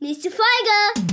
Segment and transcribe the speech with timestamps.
[0.00, 1.08] Nächste Folge!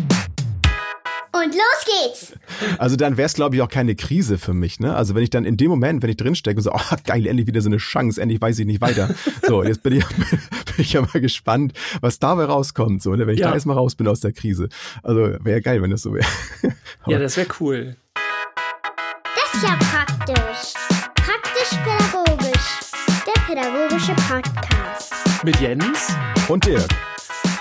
[1.33, 2.33] Und los geht's!
[2.77, 4.79] Also dann wäre es, glaube ich, auch keine Krise für mich.
[4.79, 4.95] Ne?
[4.95, 7.47] Also wenn ich dann in dem Moment, wenn ich drinstecke und so, oh geil, endlich
[7.47, 9.09] wieder so eine Chance, endlich weiß ich nicht weiter.
[9.41, 13.25] So, jetzt bin ich, bin ich ja mal gespannt, was dabei rauskommt, so, ne?
[13.25, 13.47] wenn ich ja.
[13.47, 14.69] da erstmal raus bin aus der Krise.
[15.01, 16.27] Also wäre geil, wenn das so wäre.
[17.07, 17.95] ja, das wäre cool.
[18.13, 20.73] Das ist ja praktisch.
[21.15, 22.91] Praktisch-pädagogisch.
[23.25, 25.11] Der pädagogische Podcast.
[25.43, 26.15] Mit Jens
[26.47, 27.14] und Dirk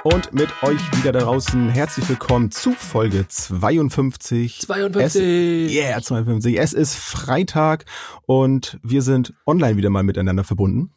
[0.05, 1.71] und mit euch wieder da draußen.
[1.71, 4.61] Herzlich willkommen zu Folge 52.
[4.61, 5.23] 52.
[5.23, 6.59] Es, yeah, 52.
[6.59, 7.87] Es ist Freitag
[8.27, 10.93] und wir sind online wieder mal miteinander verbunden.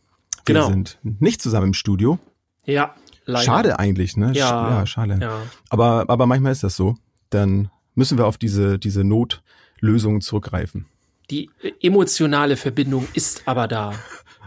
[0.45, 0.67] Wir genau.
[0.67, 2.19] sind nicht zusammen im Studio.
[2.65, 3.45] Ja, leider.
[3.45, 4.33] Schade eigentlich, ne?
[4.33, 5.17] Ja, ja schade.
[5.21, 5.41] Ja.
[5.69, 6.95] Aber, aber manchmal ist das so.
[7.29, 10.85] Dann müssen wir auf diese, diese Notlösungen zurückgreifen.
[11.29, 11.49] Die
[11.81, 13.93] emotionale Verbindung ist aber da.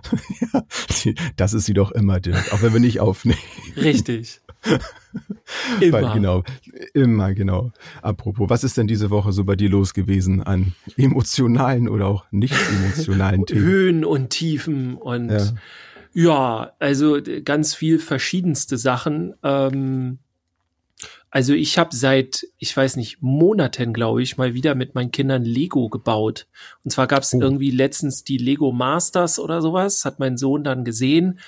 [0.53, 0.63] ja,
[1.37, 3.39] das ist sie doch immer, Dirk, auch wenn wir nicht aufnehmen.
[3.77, 4.41] Richtig.
[5.81, 6.03] Immer.
[6.03, 6.45] Weil, genau,
[6.95, 7.73] immer, genau.
[8.03, 12.25] Apropos, was ist denn diese Woche so bei dir los gewesen an emotionalen oder auch
[12.31, 13.65] nicht emotionalen Themen?
[13.65, 15.53] Höhen und Tiefen und ja,
[16.13, 19.35] ja also ganz viel verschiedenste Sachen.
[19.43, 20.19] Ähm,
[21.31, 25.45] also ich habe seit, ich weiß nicht, Monaten, glaube ich, mal wieder mit meinen Kindern
[25.45, 26.47] Lego gebaut.
[26.85, 27.41] Und zwar gab es oh.
[27.41, 31.39] irgendwie letztens die Lego Masters oder sowas, hat mein Sohn dann gesehen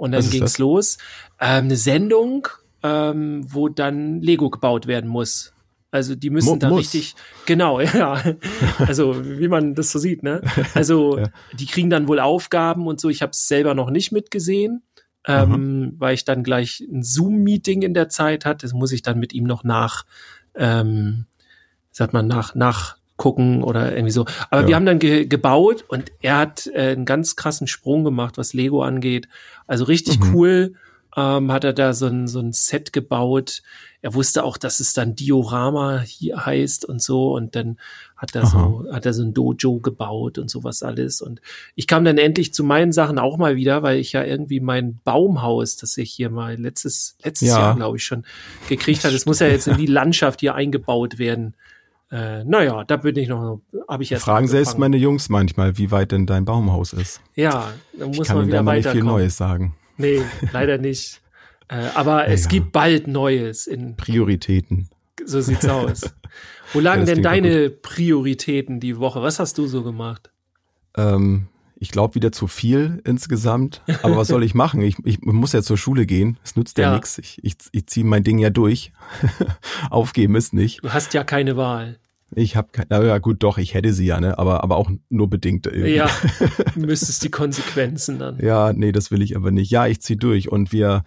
[0.00, 0.58] und dann ging's das?
[0.58, 0.98] los.
[1.40, 2.48] Ähm, eine Sendung,
[2.82, 5.52] ähm, wo dann Lego gebaut werden muss.
[5.92, 6.80] Also die müssen Mo da muss.
[6.80, 8.22] richtig, genau, ja.
[8.78, 10.40] Also wie man das so sieht, ne?
[10.74, 11.28] Also ja.
[11.58, 13.08] die kriegen dann wohl Aufgaben und so.
[13.08, 14.82] Ich habe es selber noch nicht mitgesehen
[15.26, 18.66] ähm, weil ich dann gleich ein Zoom-Meeting in der Zeit hatte.
[18.66, 20.04] Das muss ich dann mit ihm noch nach,
[20.54, 21.26] ähm,
[21.90, 22.54] sagt man, nach,
[23.20, 24.26] nachgucken oder irgendwie so.
[24.50, 24.68] Aber ja.
[24.68, 28.54] wir haben dann ge gebaut und er hat äh, einen ganz krassen Sprung gemacht, was
[28.54, 29.28] Lego angeht.
[29.66, 30.34] Also richtig mhm.
[30.34, 30.74] cool
[31.16, 33.62] ähm, hat er da so ein, so ein Set gebaut.
[34.02, 37.34] Er wusste auch, dass es dann Diorama hier heißt und so.
[37.34, 37.78] Und dann
[38.16, 38.50] hat er Aha.
[38.50, 41.20] so, hat er so ein Dojo gebaut und sowas alles.
[41.20, 41.40] Und
[41.74, 45.00] ich kam dann endlich zu meinen Sachen auch mal wieder, weil ich ja irgendwie mein
[45.04, 47.58] Baumhaus, das ich hier mal letztes, letztes ja.
[47.58, 48.24] Jahr, glaube ich, schon
[48.68, 51.54] gekriegt hatte, das muss ja jetzt in die Landschaft hier eingebaut werden.
[52.10, 54.22] Äh, naja, da bin ich noch, habe ich jetzt.
[54.22, 57.20] Fragen selbst meine Jungs manchmal, wie weit denn dein Baumhaus ist.
[57.36, 58.82] Ja, da muss ich kann man wieder weiterkommen.
[58.82, 59.74] nicht viel Neues sagen.
[59.96, 60.22] Nee,
[60.52, 61.20] leider nicht.
[61.72, 64.88] Äh, aber ja, es gibt bald Neues in Prioritäten.
[65.24, 66.00] So sieht's aus.
[66.72, 69.22] Wo lagen ja, denn deine Prioritäten die Woche?
[69.22, 70.32] Was hast du so gemacht?
[70.96, 71.46] Ähm,
[71.80, 73.82] ich glaube wieder zu viel insgesamt.
[74.02, 74.82] Aber was soll ich machen?
[74.82, 76.38] Ich, ich muss ja zur Schule gehen.
[76.44, 77.16] Es nützt ja, ja nichts.
[77.18, 78.92] Ich, ich, ich ziehe mein Ding ja durch.
[79.90, 80.84] Aufgeben ist nicht.
[80.84, 81.98] Du hast ja keine Wahl.
[82.36, 85.28] Ich habe keine, ja gut, doch, ich hätte sie ja, ne, aber aber auch nur
[85.28, 85.94] bedingt irgendwie.
[85.94, 86.08] Ja,
[86.76, 88.38] müsstest die Konsequenzen dann.
[88.38, 89.70] ja, nee, das will ich aber nicht.
[89.70, 91.02] Ja, ich zieh durch und wir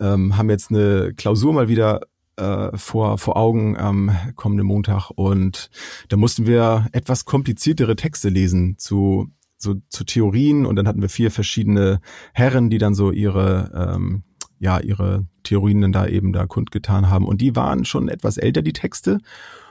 [0.00, 2.02] ähm, haben jetzt eine Klausur mal wieder
[2.36, 5.68] äh, vor vor Augen am kommenden Montag und
[6.08, 9.28] da mussten wir etwas kompliziertere Texte lesen zu
[9.64, 12.00] so zu Theorien und dann hatten wir vier verschiedene
[12.32, 14.22] Herren, die dann so ihre ähm,
[14.58, 18.62] ja ihre Theorien dann da eben da kundgetan haben und die waren schon etwas älter
[18.62, 19.18] die Texte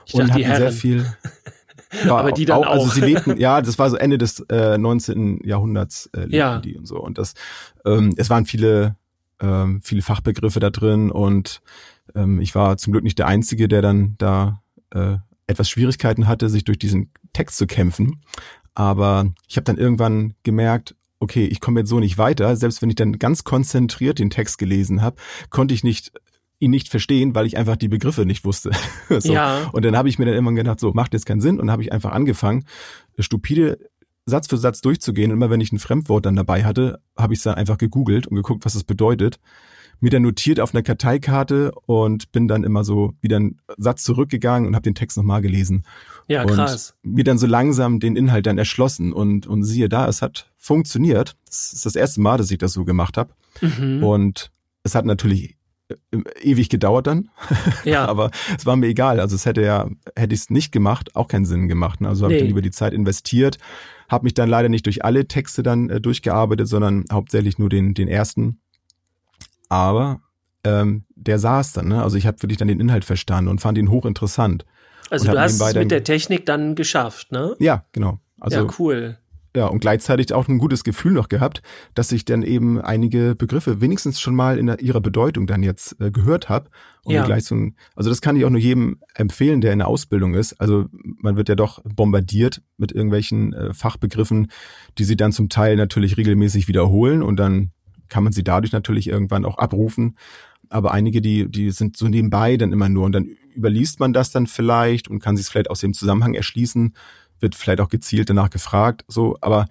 [0.06, 1.06] ich und hatten sehr viel.
[2.04, 4.78] Ja, aber die dann auch, Also sie lebten, ja, das war so Ende des äh,
[4.78, 5.40] 19.
[5.44, 6.58] Jahrhunderts äh, lebten ja.
[6.58, 6.98] die und so.
[6.98, 7.34] Und das,
[7.84, 8.96] ähm, es waren viele,
[9.40, 11.60] ähm, viele Fachbegriffe da drin und
[12.14, 15.16] ähm, ich war zum Glück nicht der Einzige, der dann da äh,
[15.46, 18.22] etwas Schwierigkeiten hatte, sich durch diesen Text zu kämpfen.
[18.74, 22.56] Aber ich habe dann irgendwann gemerkt, okay, ich komme jetzt so nicht weiter.
[22.56, 25.16] Selbst wenn ich dann ganz konzentriert den Text gelesen habe,
[25.50, 26.12] konnte ich nicht
[26.60, 28.70] ihn nicht verstehen, weil ich einfach die Begriffe nicht wusste.
[29.18, 29.32] so.
[29.32, 29.68] ja.
[29.72, 31.82] Und dann habe ich mir dann immer gedacht, so macht jetzt keinen Sinn und habe
[31.82, 32.64] ich einfach angefangen,
[33.18, 33.78] stupide
[34.26, 35.30] Satz für Satz durchzugehen.
[35.30, 38.26] Und immer wenn ich ein Fremdwort dann dabei hatte, habe ich es dann einfach gegoogelt
[38.26, 39.38] und geguckt, was es bedeutet.
[40.00, 44.68] Mir dann notiert auf einer Karteikarte und bin dann immer so wieder einen Satz zurückgegangen
[44.68, 45.84] und habe den Text nochmal gelesen.
[46.28, 46.94] Ja, krass.
[47.02, 50.50] Und mir dann so langsam den Inhalt dann erschlossen und, und siehe da, es hat
[50.56, 51.36] funktioniert.
[51.46, 53.32] Das ist das erste Mal, dass ich das so gemacht habe.
[53.60, 54.02] Mhm.
[54.02, 54.50] Und
[54.82, 55.56] es hat natürlich
[56.42, 57.30] ewig gedauert dann.
[57.84, 58.06] Ja.
[58.06, 59.20] Aber es war mir egal.
[59.20, 62.00] Also es hätte ja, hätte ich es nicht gemacht, auch keinen Sinn gemacht.
[62.00, 62.08] Ne?
[62.08, 62.36] Also habe nee.
[62.36, 63.58] ich dann lieber die Zeit investiert,
[64.08, 67.92] habe mich dann leider nicht durch alle Texte dann äh, durchgearbeitet, sondern hauptsächlich nur den,
[67.92, 68.58] den ersten.
[69.68, 70.20] Aber
[70.64, 71.88] ähm, der saß dann.
[71.88, 72.02] Ne?
[72.02, 74.64] Also ich habe wirklich dann den Inhalt verstanden und fand ihn hochinteressant.
[75.10, 77.54] Also du hast es mit der Technik dann geschafft, ne?
[77.58, 78.20] Ja, genau.
[78.40, 79.18] Also, ja, cool
[79.56, 81.62] ja, und gleichzeitig auch ein gutes Gefühl noch gehabt,
[81.94, 86.10] dass ich dann eben einige Begriffe wenigstens schon mal in ihrer Bedeutung dann jetzt äh,
[86.10, 86.70] gehört habe.
[87.04, 87.24] Und ja.
[87.24, 90.34] gleich so ein, also das kann ich auch nur jedem empfehlen, der in der Ausbildung
[90.34, 90.60] ist.
[90.60, 94.48] Also man wird ja doch bombardiert mit irgendwelchen äh, Fachbegriffen,
[94.98, 97.70] die sie dann zum Teil natürlich regelmäßig wiederholen und dann
[98.08, 100.16] kann man sie dadurch natürlich irgendwann auch abrufen.
[100.70, 104.30] aber einige, die, die sind so nebenbei dann immer nur und dann überliest man das
[104.30, 106.94] dann vielleicht und kann sich vielleicht aus dem Zusammenhang erschließen,
[107.40, 109.66] wird vielleicht auch gezielt danach gefragt, so, aber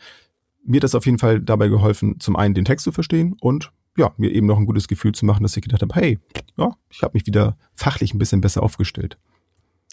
[0.64, 3.72] mir hat das auf jeden Fall dabei geholfen, zum einen den Text zu verstehen und
[3.98, 6.20] ja, mir eben noch ein gutes Gefühl zu machen, dass ich gedacht habe, hey,
[6.58, 9.18] ja, ich habe mich wieder fachlich ein bisschen besser aufgestellt.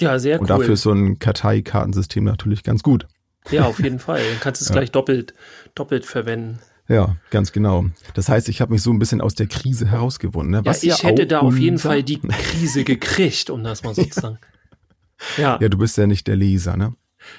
[0.01, 0.41] Ja, sehr cool.
[0.43, 3.07] Und dafür ist so ein Karteikartensystem natürlich ganz gut.
[3.51, 4.23] Ja, auf jeden Fall.
[4.23, 4.75] Dann kannst du es ja.
[4.75, 5.35] gleich doppelt,
[5.75, 6.61] doppelt verwenden.
[6.91, 7.85] Ja, ganz genau.
[8.15, 10.51] Das heißt, ich habe mich so ein bisschen aus der Krise herausgewonnen.
[10.51, 10.65] Ne?
[10.65, 13.95] Was ja, ich ja hätte da auf jeden Fall die Krise gekriegt, um das mal
[13.95, 14.39] so zu sagen.
[15.37, 15.57] Ja.
[15.61, 16.95] ja, du bist ja nicht der Leser, ne?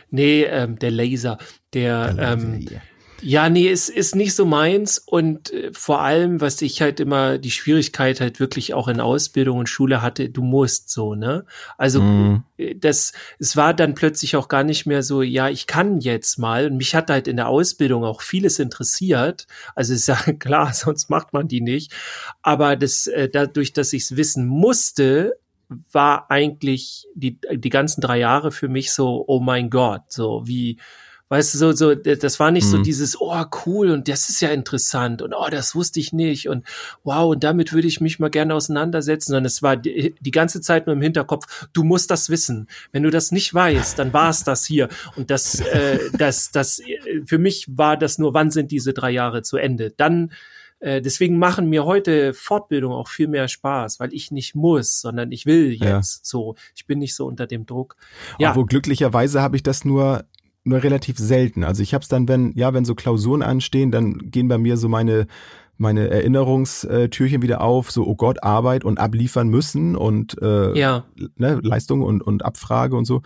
[0.10, 1.38] Nee, ähm, der Laser,
[1.74, 2.82] der, der Laser, ähm, yeah.
[3.22, 7.38] Ja, nee, es ist nicht so meins und äh, vor allem, was ich halt immer
[7.38, 11.46] die Schwierigkeit halt wirklich auch in Ausbildung und Schule hatte, du musst so, ne?
[11.78, 12.44] Also mm.
[12.78, 16.66] das es war dann plötzlich auch gar nicht mehr so, ja, ich kann jetzt mal
[16.66, 19.46] und mich hat halt in der Ausbildung auch vieles interessiert.
[19.76, 21.94] Also ist ja klar, sonst macht man die nicht,
[22.42, 25.38] aber das äh, dadurch, dass ich es wissen musste,
[25.92, 30.78] war eigentlich die die ganzen drei Jahre für mich so, oh mein Gott, so wie
[31.32, 32.72] Weißt du, so, so, das war nicht mhm.
[32.72, 36.50] so dieses, oh, cool, und das ist ja interessant, und oh, das wusste ich nicht,
[36.50, 36.66] und
[37.06, 40.60] wow, und damit würde ich mich mal gerne auseinandersetzen, sondern es war die, die ganze
[40.60, 42.68] Zeit nur im Hinterkopf, du musst das wissen.
[42.92, 44.90] Wenn du das nicht weißt, dann war es das hier.
[45.16, 46.82] Und das, äh, das, das,
[47.26, 49.92] für mich war das nur, wann sind diese drei Jahre zu Ende?
[49.96, 50.34] Dann,
[50.82, 55.32] äh, deswegen machen mir heute Fortbildung auch viel mehr Spaß, weil ich nicht muss, sondern
[55.32, 56.22] ich will jetzt ja.
[56.24, 56.56] so.
[56.76, 57.96] Ich bin nicht so unter dem Druck.
[58.38, 58.50] Ja.
[58.50, 60.26] Obwohl glücklicherweise habe ich das nur
[60.64, 61.64] nur relativ selten.
[61.64, 64.78] Also ich habe es dann, wenn ja, wenn so Klausuren anstehen, dann gehen bei mir
[64.78, 65.28] so meine
[65.78, 71.06] meine Erinnerungstürchen wieder auf, so oh Gott, Arbeit und abliefern müssen und äh, ja.
[71.38, 73.22] ne, Leistung und und Abfrage und so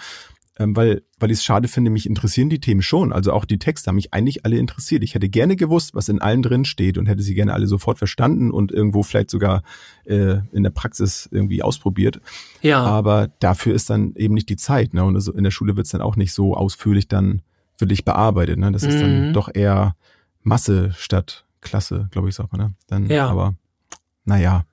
[0.57, 3.11] ähm, weil, weil ich es schade finde, mich interessieren die Themen schon.
[3.11, 5.03] Also auch die Texte haben mich eigentlich alle interessiert.
[5.03, 7.97] Ich hätte gerne gewusst, was in allen drin steht und hätte sie gerne alle sofort
[7.97, 9.63] verstanden und irgendwo vielleicht sogar
[10.05, 12.21] äh, in der Praxis irgendwie ausprobiert.
[12.61, 12.83] Ja.
[12.83, 14.93] Aber dafür ist dann eben nicht die Zeit.
[14.93, 15.03] Ne?
[15.03, 17.41] Und also in der Schule wird es dann auch nicht so ausführlich dann
[17.77, 18.57] für dich bearbeitet.
[18.57, 18.71] Ne?
[18.71, 19.33] Das ist dann mhm.
[19.33, 19.95] doch eher
[20.41, 22.61] Masse statt Klasse, glaube ich, sagt man.
[22.61, 22.73] Ne?
[22.87, 23.27] Dann, ja.
[23.27, 23.55] Aber
[24.23, 24.65] naja.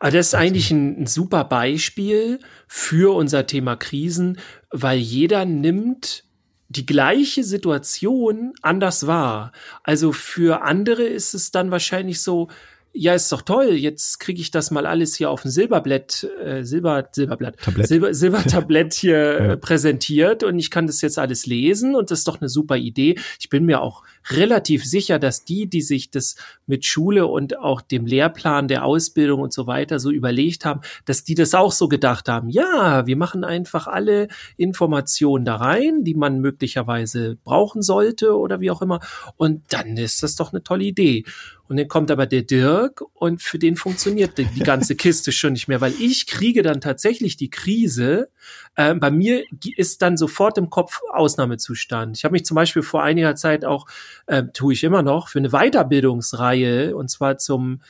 [0.00, 2.38] Aber das ist eigentlich ein, ein, super Beispiel
[2.68, 4.38] für unser Thema Krisen,
[4.70, 6.24] weil jeder nimmt
[6.68, 9.52] die gleiche Situation anders wahr.
[9.82, 12.48] Also für andere ist es dann wahrscheinlich so,
[12.94, 16.62] ja, ist doch toll, jetzt kriege ich das mal alles hier auf ein Silberblatt, äh,
[16.62, 17.88] Silber, Silberblatt, Tablett.
[17.88, 19.52] Silber, Silbertablett hier ja.
[19.52, 22.76] Äh, präsentiert und ich kann das jetzt alles lesen und das ist doch eine super
[22.76, 23.18] Idee.
[23.40, 26.36] Ich bin mir auch relativ sicher, dass die, die sich das
[26.66, 31.24] mit Schule und auch dem Lehrplan der Ausbildung und so weiter so überlegt haben, dass
[31.24, 32.48] die das auch so gedacht haben.
[32.48, 38.70] Ja, wir machen einfach alle Informationen da rein, die man möglicherweise brauchen sollte oder wie
[38.70, 39.00] auch immer.
[39.36, 41.24] Und dann ist das doch eine tolle Idee.
[41.72, 45.68] Und dann kommt aber der Dirk und für den funktioniert die, ganze Kiste schon nicht
[45.68, 48.28] mehr, weil ich kriege dann tatsächlich die Krise.
[48.76, 49.44] Äh, bei mir
[49.76, 52.16] ist dann sofort im Kopf Ausnahmezustand.
[52.16, 53.86] Ich habe mich zum Beispiel vor einiger Zeit auch,
[54.26, 57.80] äh, tue ich immer noch, für eine Weiterbildungsreihe und zwar zum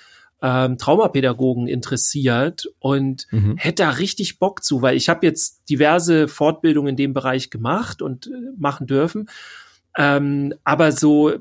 [0.42, 3.56] ähm, Traumapädagogen interessiert und mhm.
[3.56, 8.02] hätte da richtig Bock zu, weil ich habe jetzt diverse Fortbildungen in dem Bereich gemacht
[8.02, 9.28] und äh, machen dürfen.
[9.96, 11.32] Ähm, aber so,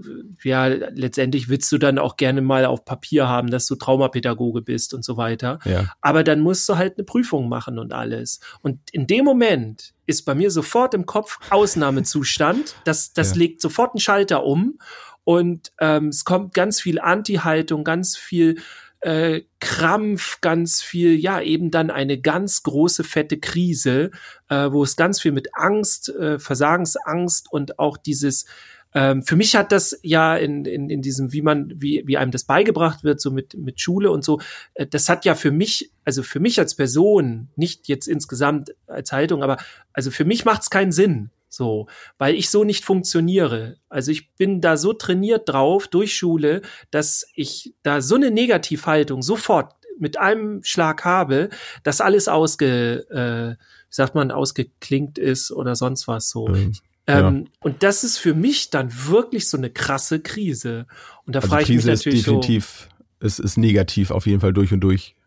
[0.44, 4.94] ja, letztendlich willst du dann auch gerne mal auf Papier haben, dass du Traumapädagoge bist
[4.94, 5.60] und so weiter.
[5.64, 5.86] Ja.
[6.02, 8.40] Aber dann musst du halt eine Prüfung machen und alles.
[8.62, 12.76] Und in dem Moment ist bei mir sofort im Kopf Ausnahmezustand.
[12.84, 13.38] Das, das ja.
[13.38, 14.80] legt sofort einen Schalter um.
[15.24, 18.60] Und ähm, es kommt ganz viel Anti-Haltung, ganz viel
[19.02, 24.12] äh, Krampf, ganz viel, ja, eben dann eine ganz große, fette Krise,
[24.50, 28.46] äh, wo es ganz viel mit Angst, äh, Versagensangst und auch dieses
[28.94, 32.32] ähm, für mich hat das ja in, in, in diesem, wie man, wie, wie einem
[32.32, 34.42] das beigebracht wird, so mit, mit Schule und so,
[34.74, 39.12] äh, das hat ja für mich, also für mich als Person, nicht jetzt insgesamt als
[39.12, 39.58] Haltung, aber
[39.94, 41.30] also für mich macht es keinen Sinn.
[41.54, 43.76] So, weil ich so nicht funktioniere.
[43.90, 49.22] Also ich bin da so trainiert drauf durch Schule, dass ich da so eine Negativhaltung
[49.22, 51.50] sofort mit einem Schlag habe,
[51.84, 56.48] dass alles ausge, äh, wie sagt man, ausgeklingt ist oder sonst was so.
[56.48, 56.72] Mhm.
[57.06, 57.52] Ähm, ja.
[57.60, 60.88] Und das ist für mich dann wirklich so eine krasse Krise.
[61.26, 62.88] Und da also frage ich mich natürlich ist definitiv,
[63.20, 65.18] so, es ist negativ auf jeden Fall durch und durch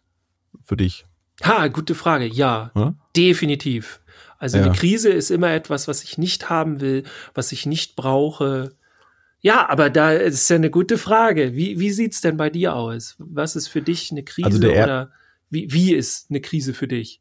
[0.65, 1.05] für dich.
[1.43, 2.25] Ha, gute Frage.
[2.25, 2.97] Ja, hm?
[3.15, 4.01] definitiv.
[4.39, 4.65] Also ja.
[4.65, 7.05] eine Krise ist immer etwas, was ich nicht haben will,
[7.35, 8.73] was ich nicht brauche.
[9.41, 11.55] Ja, aber da ist ja eine gute Frage.
[11.55, 13.15] Wie, wie sieht's denn bei dir aus?
[13.19, 15.13] Was ist für dich eine Krise also oder
[15.51, 17.21] wie, wie ist eine Krise für dich?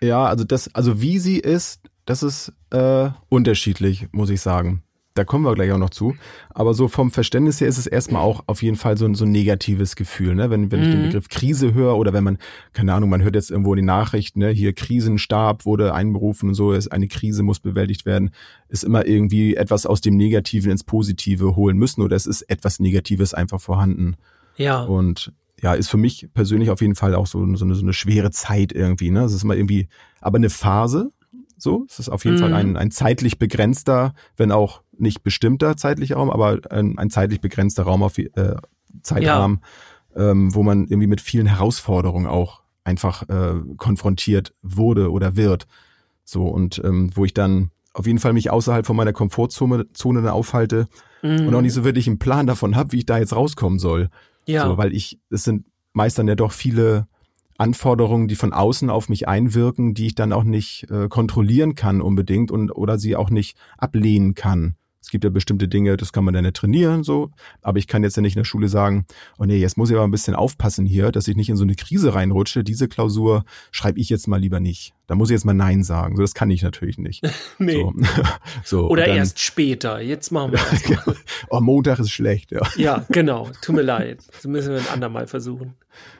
[0.00, 4.82] Ja, also das, also wie sie ist, das ist äh, unterschiedlich, muss ich sagen.
[5.18, 6.14] Da kommen wir gleich auch noch zu.
[6.50, 9.24] Aber so vom Verständnis her ist es erstmal auch auf jeden Fall so ein, so
[9.24, 10.48] ein negatives Gefühl, ne?
[10.48, 10.86] Wenn, wenn mhm.
[10.86, 11.06] ich den mhm.
[11.06, 12.38] Begriff Krise höre oder wenn man,
[12.72, 16.72] keine Ahnung, man hört jetzt irgendwo den Nachrichten, ne, hier Krisenstab wurde einberufen und so,
[16.72, 18.30] ist eine Krise muss bewältigt werden,
[18.68, 22.80] ist immer irgendwie etwas aus dem Negativen ins Positive holen müssen oder es ist etwas
[22.80, 24.16] Negatives einfach vorhanden.
[24.56, 24.82] Ja.
[24.82, 27.92] Und ja, ist für mich persönlich auf jeden Fall auch so, so, eine, so eine
[27.92, 29.10] schwere Zeit irgendwie.
[29.10, 29.24] Ne?
[29.24, 29.88] Es ist immer irgendwie,
[30.20, 31.12] aber eine Phase.
[31.56, 32.40] So, es ist auf jeden mhm.
[32.40, 37.40] Fall ein, ein zeitlich begrenzter, wenn auch nicht bestimmter zeitlicher Raum, aber ein, ein zeitlich
[37.40, 38.56] begrenzter Raum auf äh,
[39.02, 39.60] Zeitrahmen,
[40.16, 40.30] ja.
[40.30, 45.66] ähm, wo man irgendwie mit vielen Herausforderungen auch einfach äh, konfrontiert wurde oder wird.
[46.24, 50.32] So und ähm, wo ich dann auf jeden Fall mich außerhalb von meiner Komfortzone Zone
[50.32, 50.88] aufhalte
[51.22, 51.46] mhm.
[51.46, 54.08] und auch nicht so wirklich einen Plan davon habe, wie ich da jetzt rauskommen soll.
[54.46, 54.66] Ja.
[54.66, 57.08] So, weil ich, es sind meist dann ja doch viele
[57.58, 62.00] Anforderungen, die von außen auf mich einwirken, die ich dann auch nicht äh, kontrollieren kann
[62.00, 64.76] unbedingt und oder sie auch nicht ablehnen kann.
[65.00, 67.30] Es gibt ja bestimmte Dinge, das kann man dann nicht trainieren, so.
[67.62, 69.06] Aber ich kann jetzt ja nicht in der Schule sagen,
[69.38, 71.64] oh nee, jetzt muss ich aber ein bisschen aufpassen hier, dass ich nicht in so
[71.64, 72.64] eine Krise reinrutsche.
[72.64, 74.94] Diese Klausur schreibe ich jetzt mal lieber nicht.
[75.06, 76.16] Da muss ich jetzt mal Nein sagen.
[76.16, 77.22] So, das kann ich natürlich nicht.
[77.58, 77.80] nee.
[77.80, 77.94] So.
[78.64, 80.00] so Oder dann, erst später.
[80.00, 81.16] Jetzt machen wir das.
[81.48, 82.62] oh, Montag ist schlecht, ja.
[82.76, 83.50] Ja, genau.
[83.62, 84.24] Tut mir leid.
[84.32, 85.74] Das müssen wir ein andermal versuchen.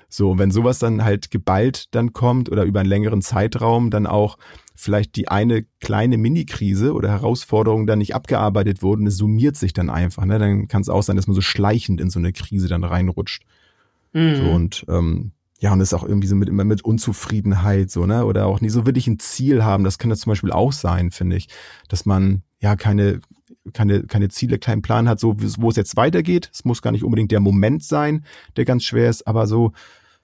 [0.08, 4.06] So, und wenn sowas dann halt geballt dann kommt oder über einen längeren Zeitraum dann
[4.06, 4.38] auch
[4.80, 9.90] vielleicht die eine kleine Mini-Krise oder Herausforderung dann nicht abgearbeitet wurden, es summiert sich dann
[9.90, 10.25] einfach.
[10.25, 10.38] Ne?
[10.38, 13.42] Dann kann es auch sein, dass man so schleichend in so eine Krise dann reinrutscht.
[14.12, 14.37] Mhm.
[14.37, 18.06] So, und ähm, ja, und das ist auch irgendwie so mit immer mit Unzufriedenheit, so,
[18.06, 18.25] ne?
[18.25, 19.82] Oder auch nie so wirklich ein Ziel haben.
[19.82, 21.49] Das kann das zum Beispiel auch sein, finde ich.
[21.88, 23.20] Dass man ja keine,
[23.73, 26.50] keine, keine Ziele, keinen Plan hat, so wo es jetzt weitergeht.
[26.54, 28.25] Es muss gar nicht unbedingt der Moment sein,
[28.56, 29.73] der ganz schwer ist, aber so,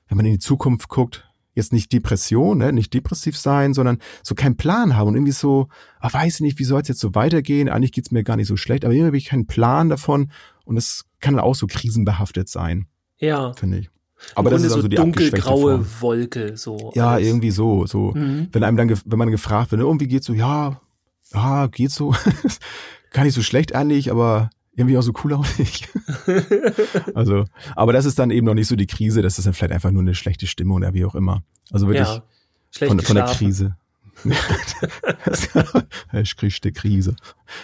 [0.06, 4.34] wenn man in die Zukunft guckt, jetzt nicht Depression, ne, nicht depressiv sein, sondern so
[4.34, 5.68] keinen Plan haben und irgendwie so,
[6.00, 7.68] ah, weiß ich nicht, wie soll es jetzt so weitergehen?
[7.68, 10.30] Eigentlich geht's mir gar nicht so schlecht, aber irgendwie habe ich keinen Plan davon
[10.64, 12.86] und es kann auch so krisenbehaftet sein.
[13.18, 13.52] Ja.
[13.54, 13.90] Finde ich.
[14.34, 16.92] Aber das ist also so die dunkelgraue Wolke, so.
[16.94, 17.26] Ja, alles.
[17.26, 18.12] irgendwie so, so.
[18.14, 18.48] Mhm.
[18.52, 20.80] Wenn einem dann, wenn man gefragt wird, irgendwie geht's so, ja,
[21.32, 22.14] ja, geht so.
[23.12, 25.88] Gar nicht so schlecht eigentlich, aber irgendwie auch so cool auch nicht.
[27.14, 27.44] also,
[27.76, 29.90] aber das ist dann eben noch nicht so die Krise, das ist dann vielleicht einfach
[29.90, 31.42] nur eine schlechte Stimme oder wie auch immer.
[31.70, 33.76] Also wirklich ja, von, von der Krise.
[36.12, 37.16] ich krieg eine Krise.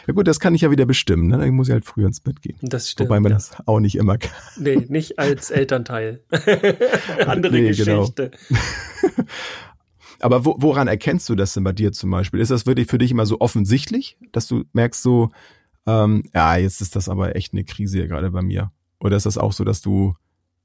[0.07, 1.39] Ja gut, das kann ich ja wieder bestimmen, ne?
[1.39, 2.57] Dann muss ich halt früher ins Bett gehen.
[2.63, 3.09] Das stimmt.
[3.09, 3.37] Wobei man ja.
[3.37, 4.33] das auch nicht immer kann.
[4.59, 6.21] Nee, nicht als Elternteil.
[7.27, 8.01] Andere nee, genau.
[8.01, 8.31] Geschichte.
[8.49, 9.29] Genau.
[10.21, 12.41] Aber wo, woran erkennst du das denn bei dir zum Beispiel?
[12.41, 15.31] Ist das wirklich für dich immer so offensichtlich, dass du merkst so,
[15.87, 18.71] ähm, ja, jetzt ist das aber echt eine Krise hier gerade bei mir.
[19.01, 20.15] Oder ist das auch so, dass du,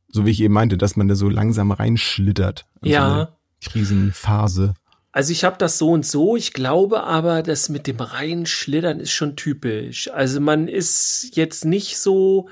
[0.10, 2.66] so wie ich eben meinte, dass man da so langsam reinschlittert?
[2.84, 3.30] Ja.
[3.62, 4.74] So Krisenphase.
[5.12, 6.36] Also ich habe das so und so.
[6.36, 10.12] Ich glaube aber, das mit dem Reinschlittern ist schon typisch.
[10.12, 12.50] Also man ist jetzt nicht so,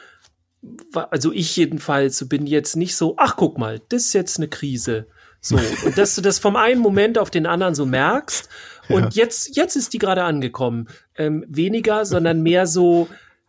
[0.93, 5.07] also ich jedenfalls bin jetzt nicht so, ach guck mal, das ist jetzt eine Krise.
[5.41, 8.47] So, und dass du das vom einen Moment auf den anderen so merkst
[8.89, 9.23] und ja.
[9.23, 10.87] jetzt, jetzt ist die gerade angekommen.
[11.15, 13.07] Ähm, weniger, sondern mehr so,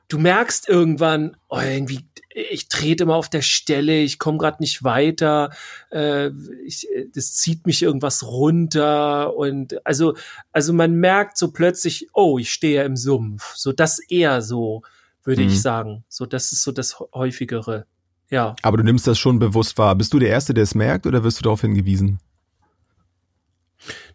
[0.09, 2.01] du merkst irgendwann, oh, irgendwie,
[2.35, 5.51] ich trete immer auf der Stelle, ich komme gerade nicht weiter,
[5.91, 6.31] äh,
[6.65, 10.15] ich, das zieht mich irgendwas runter und also,
[10.53, 13.55] also man merkt so plötzlich, oh, ich stehe ja im Sumpf.
[13.55, 14.83] So das eher so,
[15.23, 15.49] würde mhm.
[15.49, 16.05] ich sagen.
[16.09, 17.87] So, das ist so das häufigere.
[18.31, 18.57] Ja.
[18.63, 19.95] Aber du nimmst das schon bewusst wahr.
[19.95, 22.19] Bist du der Erste, der es merkt, oder wirst du darauf hingewiesen?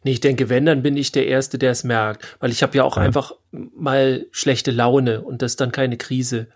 [0.04, 2.38] Nee, ich denke, wenn, dann bin ich der Erste, der es merkt.
[2.40, 3.04] Weil ich habe ja auch ja.
[3.04, 6.48] einfach mal schlechte Laune und das ist dann keine Krise.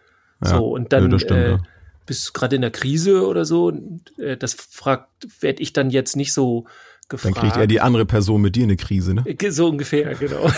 [0.44, 0.50] Ja.
[0.58, 1.58] So, und dann ja, stimmt, äh,
[2.06, 3.68] bist du gerade in der Krise oder so.
[3.68, 6.66] Und, äh, das fragt, werde ich dann jetzt nicht so
[7.10, 7.36] gefragt.
[7.36, 9.24] Dann kriegt er die andere Person mit dir eine Krise, ne?
[9.50, 10.50] So ungefähr, genau.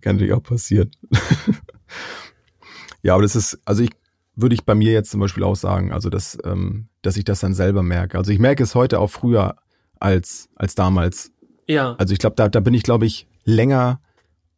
[0.00, 0.90] Kann natürlich auch passieren.
[3.02, 3.90] ja, aber das ist, also ich
[4.36, 7.40] würde ich bei mir jetzt zum Beispiel auch sagen, also dass, ähm, dass ich das
[7.40, 8.18] dann selber merke.
[8.18, 9.56] Also ich merke es heute auch früher
[10.00, 11.32] als, als damals.
[11.68, 11.94] Ja.
[11.98, 14.00] Also ich glaube, da, da bin ich, glaube ich, länger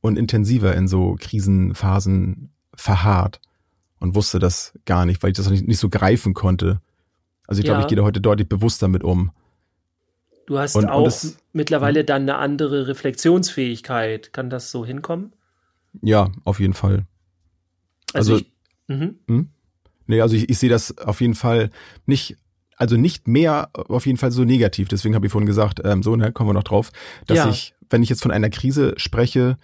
[0.00, 3.40] und intensiver in so Krisenphasen verharrt
[3.99, 6.80] und wusste das gar nicht, weil ich das nicht, nicht so greifen konnte.
[7.47, 7.83] Also ich glaube, ja.
[7.83, 9.30] ich gehe da heute deutlich bewusster mit um.
[10.47, 14.33] Du hast und, auch und das, mittlerweile dann eine andere Reflexionsfähigkeit.
[14.33, 15.33] Kann das so hinkommen?
[16.02, 17.06] Ja, auf jeden Fall.
[18.12, 18.52] Also, also ich,
[18.87, 19.18] mhm.
[19.26, 19.50] hm?
[20.06, 21.70] Nee, also ich, ich sehe das auf jeden Fall
[22.06, 22.36] nicht,
[22.76, 24.88] also nicht mehr auf jeden Fall so negativ.
[24.88, 26.90] Deswegen habe ich vorhin gesagt, ähm, so, ne, kommen wir noch drauf,
[27.26, 27.48] dass ja.
[27.48, 29.58] ich, wenn ich jetzt von einer Krise spreche,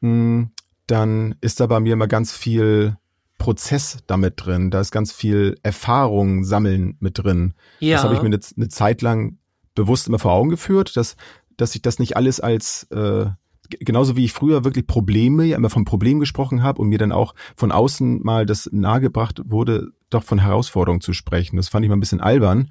[0.00, 0.50] mh, hm,
[0.86, 2.96] dann ist da bei mir immer ganz viel
[3.38, 4.70] Prozess damit drin.
[4.70, 7.54] Da ist ganz viel Erfahrung sammeln mit drin.
[7.78, 7.96] Ja.
[7.96, 9.38] Das habe ich mir eine, eine Zeit lang
[9.74, 11.16] bewusst immer vor Augen geführt, dass,
[11.56, 13.26] dass ich das nicht alles als äh,
[13.78, 17.12] genauso wie ich früher wirklich Probleme, ja immer vom Problem gesprochen habe und mir dann
[17.12, 21.56] auch von außen mal das nahegebracht wurde, doch von Herausforderungen zu sprechen.
[21.56, 22.70] Das fand ich mal ein bisschen albern.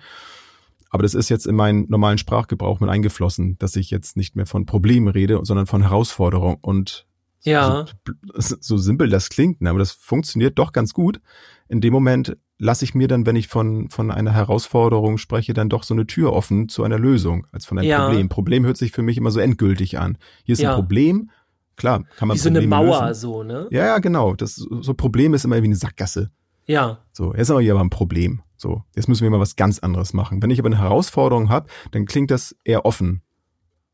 [0.90, 4.48] Aber das ist jetzt in meinen normalen Sprachgebrauch mit eingeflossen, dass ich jetzt nicht mehr
[4.48, 6.58] von Problemen rede, sondern von Herausforderungen.
[6.62, 7.06] Und
[7.44, 7.86] ja.
[8.34, 11.22] so, so simpel das klingt, ne, aber das funktioniert doch ganz gut.
[11.68, 15.70] In dem Moment lasse ich mir dann, wenn ich von, von einer Herausforderung spreche, dann
[15.70, 18.06] doch so eine Tür offen zu einer Lösung, als von einem ja.
[18.06, 18.30] Problem.
[18.30, 20.18] Problem hört sich für mich immer so endgültig an.
[20.44, 20.72] Hier ist ja.
[20.72, 21.32] ein Problem,
[21.78, 23.22] klar, kann man Wie so eine Mauer, lösen.
[23.22, 23.68] so, ne?
[23.72, 24.36] Ja, ja, genau.
[24.36, 26.32] Das, so Problem ist immer wie eine Sackgasse.
[26.66, 27.00] Ja.
[27.14, 28.42] So, jetzt haben wir hier aber ein Problem.
[28.58, 30.44] So, jetzt müssen wir mal was ganz anderes machen.
[30.44, 33.24] Wenn ich aber eine Herausforderung habe, dann klingt das eher offen.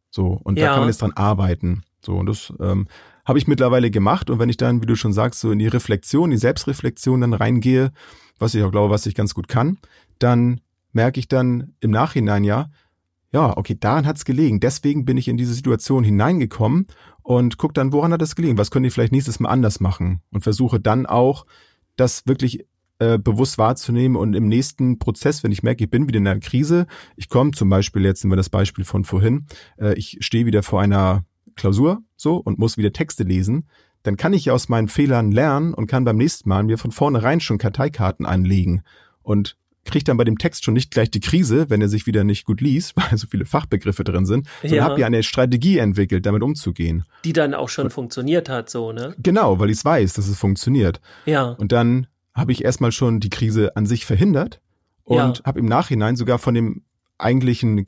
[0.10, 0.66] So, und ja.
[0.66, 1.84] da kann man jetzt dran arbeiten.
[2.04, 2.88] So, und das ähm,
[3.26, 4.30] habe ich mittlerweile gemacht.
[4.30, 7.34] Und wenn ich dann, wie du schon sagst, so in die Reflexion, die Selbstreflexion dann
[7.34, 7.92] reingehe,
[8.38, 9.78] was ich auch glaube, was ich ganz gut kann,
[10.20, 10.62] dann
[10.94, 12.70] merke ich dann im Nachhinein ja,
[13.32, 14.62] ja, okay, daran hat's gelegen.
[14.62, 16.88] Deswegen bin ich in diese Situation hineingekommen
[17.22, 18.58] und guck dann, woran hat es gelegen?
[18.58, 20.22] Was könnte ich vielleicht nächstes Mal anders machen?
[20.32, 21.46] Und versuche dann auch,
[21.98, 22.66] das wirklich
[23.00, 26.40] äh, bewusst wahrzunehmen und im nächsten Prozess, wenn ich merke, ich bin wieder in einer
[26.40, 30.46] Krise, ich komme zum Beispiel, jetzt nehmen wir das Beispiel von vorhin, äh, ich stehe
[30.46, 33.68] wieder vor einer Klausur so und muss wieder Texte lesen,
[34.04, 36.92] dann kann ich ja aus meinen Fehlern lernen und kann beim nächsten Mal mir von
[36.92, 38.84] vornherein schon Karteikarten anlegen
[39.24, 42.24] und kriegt dann bei dem Text schon nicht gleich die Krise, wenn er sich wieder
[42.24, 44.84] nicht gut liest, weil so viele Fachbegriffe drin sind, sondern ja.
[44.84, 47.06] habe ja eine Strategie entwickelt, damit umzugehen.
[47.24, 49.16] Die dann auch schon und, funktioniert hat, so, ne?
[49.20, 51.02] Genau, weil ich es weiß, dass es funktioniert.
[51.26, 51.50] Ja.
[51.52, 54.60] Und dann habe ich erstmal schon die Krise an sich verhindert
[55.04, 55.44] und ja.
[55.46, 56.84] habe im Nachhinein sogar von dem
[57.18, 57.86] eigentlichen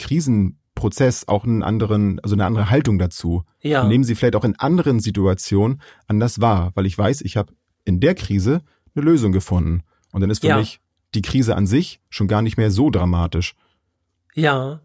[0.77, 3.43] Krisenprozess auch einen anderen, also eine andere Haltung dazu.
[3.61, 3.81] Ja.
[3.81, 7.53] Und nehmen sie vielleicht auch in anderen Situationen anders wahr, weil ich weiß, ich habe
[7.85, 8.61] in der Krise
[8.95, 9.83] eine Lösung gefunden.
[10.11, 10.57] Und dann ist für ja.
[10.57, 10.79] mich
[11.15, 13.55] die Krise an sich schon gar nicht mehr so dramatisch.
[14.35, 14.81] Ja,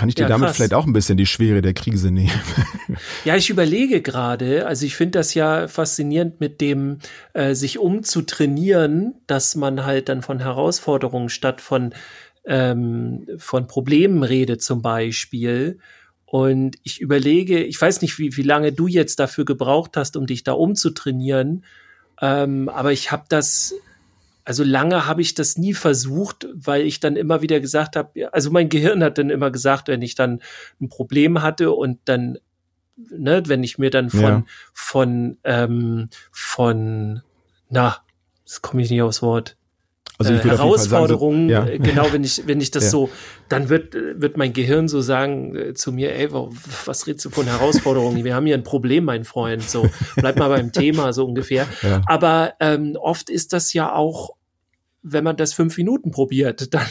[0.00, 0.56] kann ich dir ja, damit krass.
[0.56, 2.32] vielleicht auch ein bisschen die Schwere der Krise nehmen?
[3.26, 7.00] ja, ich überlege gerade, also ich finde das ja faszinierend mit dem
[7.34, 11.92] äh, sich umzutrainieren, dass man halt dann von Herausforderungen statt von
[12.44, 15.78] ähm, von Problemen redet zum Beispiel.
[16.24, 20.26] Und ich überlege, ich weiß nicht, wie, wie lange du jetzt dafür gebraucht hast, um
[20.26, 21.64] dich da umzutrainieren,
[22.20, 23.74] ähm, aber ich habe das
[24.50, 28.50] also lange habe ich das nie versucht, weil ich dann immer wieder gesagt habe, also
[28.50, 30.40] mein Gehirn hat dann immer gesagt, wenn ich dann
[30.80, 32.38] ein Problem hatte und dann,
[32.96, 34.44] ne, wenn ich mir dann von, ja.
[34.72, 37.22] von, ähm, von,
[37.68, 37.98] na,
[38.44, 39.56] das komme ich nicht aufs Wort.
[40.20, 41.76] Also ich äh, Herausforderungen, sagen, so, ja.
[41.76, 42.90] Äh, genau, wenn ich, wenn ich das ja.
[42.90, 43.10] so,
[43.48, 46.28] dann wird, wird mein Gehirn so sagen äh, zu mir, ey,
[46.84, 48.22] was redest du von Herausforderungen?
[48.22, 51.66] Wir haben hier ein Problem, mein Freund, so, bleib mal beim Thema, so ungefähr.
[51.82, 52.02] Ja.
[52.06, 54.34] Aber ähm, oft ist das ja auch
[55.02, 56.86] wenn man das fünf Minuten probiert, dann,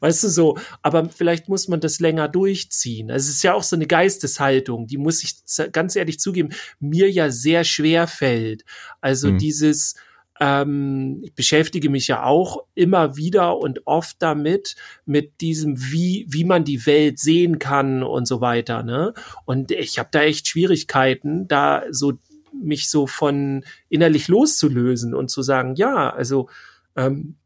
[0.00, 3.08] weißt du so, aber vielleicht muss man das länger durchziehen.
[3.08, 5.36] Also es ist ja auch so eine Geisteshaltung, die muss ich
[5.70, 6.48] ganz ehrlich zugeben,
[6.80, 8.64] mir ja sehr schwer fällt.
[9.00, 9.38] Also mhm.
[9.38, 9.94] dieses,
[10.40, 16.44] ähm, ich beschäftige mich ja auch immer wieder und oft damit, mit diesem, wie, wie
[16.44, 18.82] man die Welt sehen kann und so weiter.
[18.82, 19.14] Ne?
[19.44, 22.14] Und ich habe da echt Schwierigkeiten, da so
[22.52, 26.48] mich so von innerlich loszulösen und zu sagen, ja, also
[26.96, 27.36] ähm,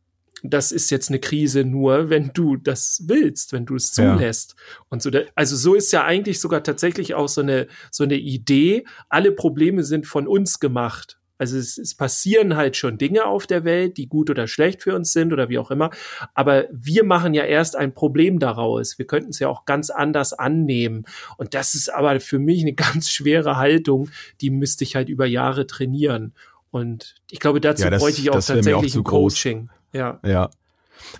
[0.43, 4.55] das ist jetzt eine Krise nur, wenn du das willst, wenn du es zulässt.
[4.57, 4.85] Ja.
[4.91, 8.85] Und so, also so ist ja eigentlich sogar tatsächlich auch so eine, so eine Idee.
[9.09, 11.19] Alle Probleme sind von uns gemacht.
[11.39, 14.95] Also es, es passieren halt schon Dinge auf der Welt, die gut oder schlecht für
[14.95, 15.91] uns sind oder wie auch immer.
[16.35, 18.99] Aber wir machen ja erst ein Problem daraus.
[18.99, 21.05] Wir könnten es ja auch ganz anders annehmen.
[21.37, 24.11] Und das ist aber für mich eine ganz schwere Haltung.
[24.41, 26.33] Die müsste ich halt über Jahre trainieren.
[26.71, 29.67] Und ich glaube, dazu ja, das, bräuchte ich auch tatsächlich auch ein Coaching.
[29.67, 29.77] Groß.
[29.93, 30.21] Ja.
[30.25, 30.51] Ja.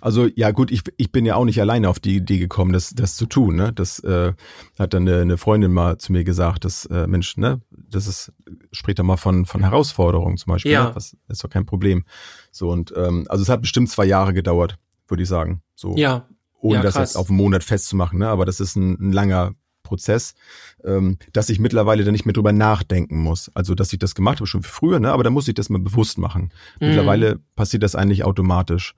[0.01, 2.91] Also ja gut, ich, ich bin ja auch nicht alleine auf die Idee gekommen, das,
[2.91, 3.55] das zu tun.
[3.55, 3.73] Ne?
[3.73, 4.33] Das äh,
[4.77, 8.31] hat dann eine, eine Freundin mal zu mir gesagt, dass äh, Mensch, ne, das ist,
[8.71, 10.71] spricht da mal von, von Herausforderungen zum Beispiel.
[10.71, 10.89] Ja.
[10.89, 10.95] Ne?
[10.95, 12.03] Was ist doch kein Problem.
[12.51, 15.61] So und ähm, also es hat bestimmt zwei Jahre gedauert, würde ich sagen.
[15.75, 15.95] So.
[15.95, 16.27] Ja.
[16.59, 18.27] Ohne ja, das jetzt auf einen Monat festzumachen, ne?
[18.29, 19.53] Aber das ist ein, ein langer
[19.87, 20.35] Prozess,
[20.83, 23.49] ähm, dass ich mittlerweile dann nicht mehr drüber nachdenken muss.
[23.53, 25.11] Also, dass ich das gemacht habe schon früher, ne?
[25.11, 26.51] aber da muss ich das mal bewusst machen.
[26.79, 26.87] Mhm.
[26.87, 28.93] Mittlerweile passiert das eigentlich automatisch.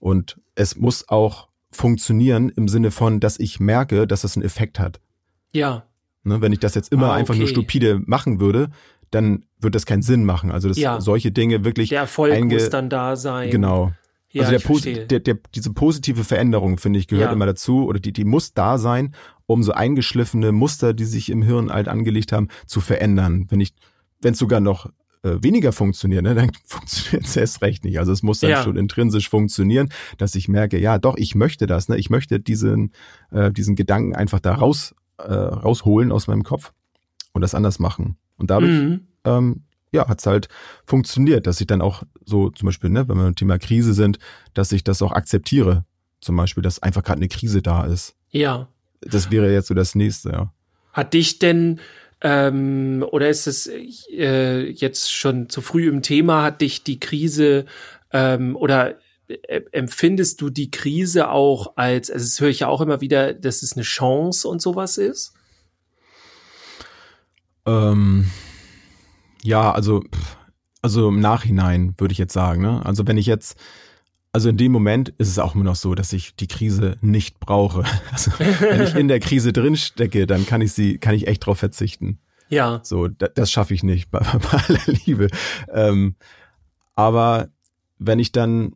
[0.00, 4.80] Und es muss auch funktionieren im Sinne von, dass ich merke, dass das einen Effekt
[4.80, 5.00] hat.
[5.52, 5.84] Ja.
[6.24, 7.20] Ne, wenn ich das jetzt immer ah, okay.
[7.20, 8.70] einfach nur stupide machen würde,
[9.10, 10.50] dann wird das keinen Sinn machen.
[10.50, 11.00] Also dass ja.
[11.00, 11.90] solche Dinge wirklich.
[11.90, 13.50] Der Erfolg muss dann da sein.
[13.50, 13.92] Genau.
[14.32, 17.32] Ja, also der, Pos der, der, diese positive Veränderung, finde ich, gehört ja.
[17.32, 19.14] immer dazu, oder die, die muss da sein,
[19.46, 23.46] um so eingeschliffene Muster, die sich im Hirn alt angelegt haben, zu verändern.
[23.48, 23.74] Wenn ich,
[24.20, 24.88] wenn es sogar noch
[25.22, 27.98] äh, weniger funktioniert, ne, dann funktioniert es erst recht nicht.
[27.98, 28.62] Also es muss dann ja.
[28.62, 31.96] schon intrinsisch funktionieren, dass ich merke, ja, doch, ich möchte das, ne?
[31.96, 32.92] Ich möchte diesen,
[33.30, 36.72] äh, diesen Gedanken einfach da raus, äh, rausholen aus meinem Kopf.
[37.32, 38.16] und das anders machen.
[38.36, 39.06] Und dadurch, mhm.
[39.24, 40.48] ähm, ja, hat's halt
[40.84, 44.18] funktioniert, dass ich dann auch so zum Beispiel, ne, wenn wir beim Thema Krise sind,
[44.54, 45.84] dass ich das auch akzeptiere.
[46.20, 48.14] Zum Beispiel, dass einfach gerade eine Krise da ist.
[48.30, 48.68] Ja.
[49.00, 50.52] Das wäre jetzt so das nächste, ja.
[50.92, 51.80] Hat dich denn
[52.22, 56.42] ähm, oder ist es äh, jetzt schon zu früh im Thema?
[56.42, 57.64] Hat dich die Krise
[58.12, 58.96] ähm, oder
[59.28, 63.32] äh, empfindest du die Krise auch als, also das höre ich ja auch immer wieder,
[63.32, 65.34] dass es eine Chance und sowas ist?
[67.66, 68.30] Ähm,
[69.42, 70.02] ja, also,
[70.82, 72.84] also im Nachhinein würde ich jetzt sagen, ne?
[72.84, 73.58] Also wenn ich jetzt,
[74.32, 77.40] also in dem Moment ist es auch immer noch so, dass ich die Krise nicht
[77.40, 77.84] brauche.
[78.12, 81.46] Also wenn ich in der Krise drin stecke, dann kann ich sie, kann ich echt
[81.46, 82.18] drauf verzichten.
[82.48, 82.80] Ja.
[82.82, 85.28] So, das, das schaffe ich nicht bei, bei aller Liebe.
[85.72, 86.16] Ähm,
[86.94, 87.48] aber
[87.98, 88.74] wenn ich dann,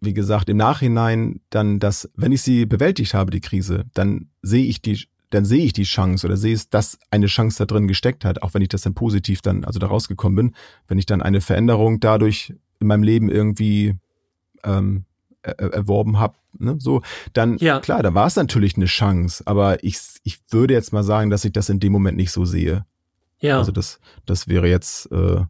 [0.00, 4.66] wie gesagt, im Nachhinein dann das, wenn ich sie bewältigt habe, die Krise, dann sehe
[4.66, 7.88] ich die dann sehe ich die Chance oder sehe es, dass eine Chance da drin
[7.88, 10.54] gesteckt hat, auch wenn ich das dann positiv dann, also da rausgekommen bin,
[10.88, 13.94] wenn ich dann eine Veränderung dadurch in meinem Leben irgendwie
[14.64, 15.04] ähm,
[15.42, 17.80] er, erworben habe, ne, so, dann ja.
[17.80, 21.44] klar, da war es natürlich eine Chance, aber ich, ich würde jetzt mal sagen, dass
[21.44, 22.84] ich das in dem Moment nicht so sehe.
[23.40, 23.58] Ja.
[23.58, 25.42] Also das, das wäre jetzt äh,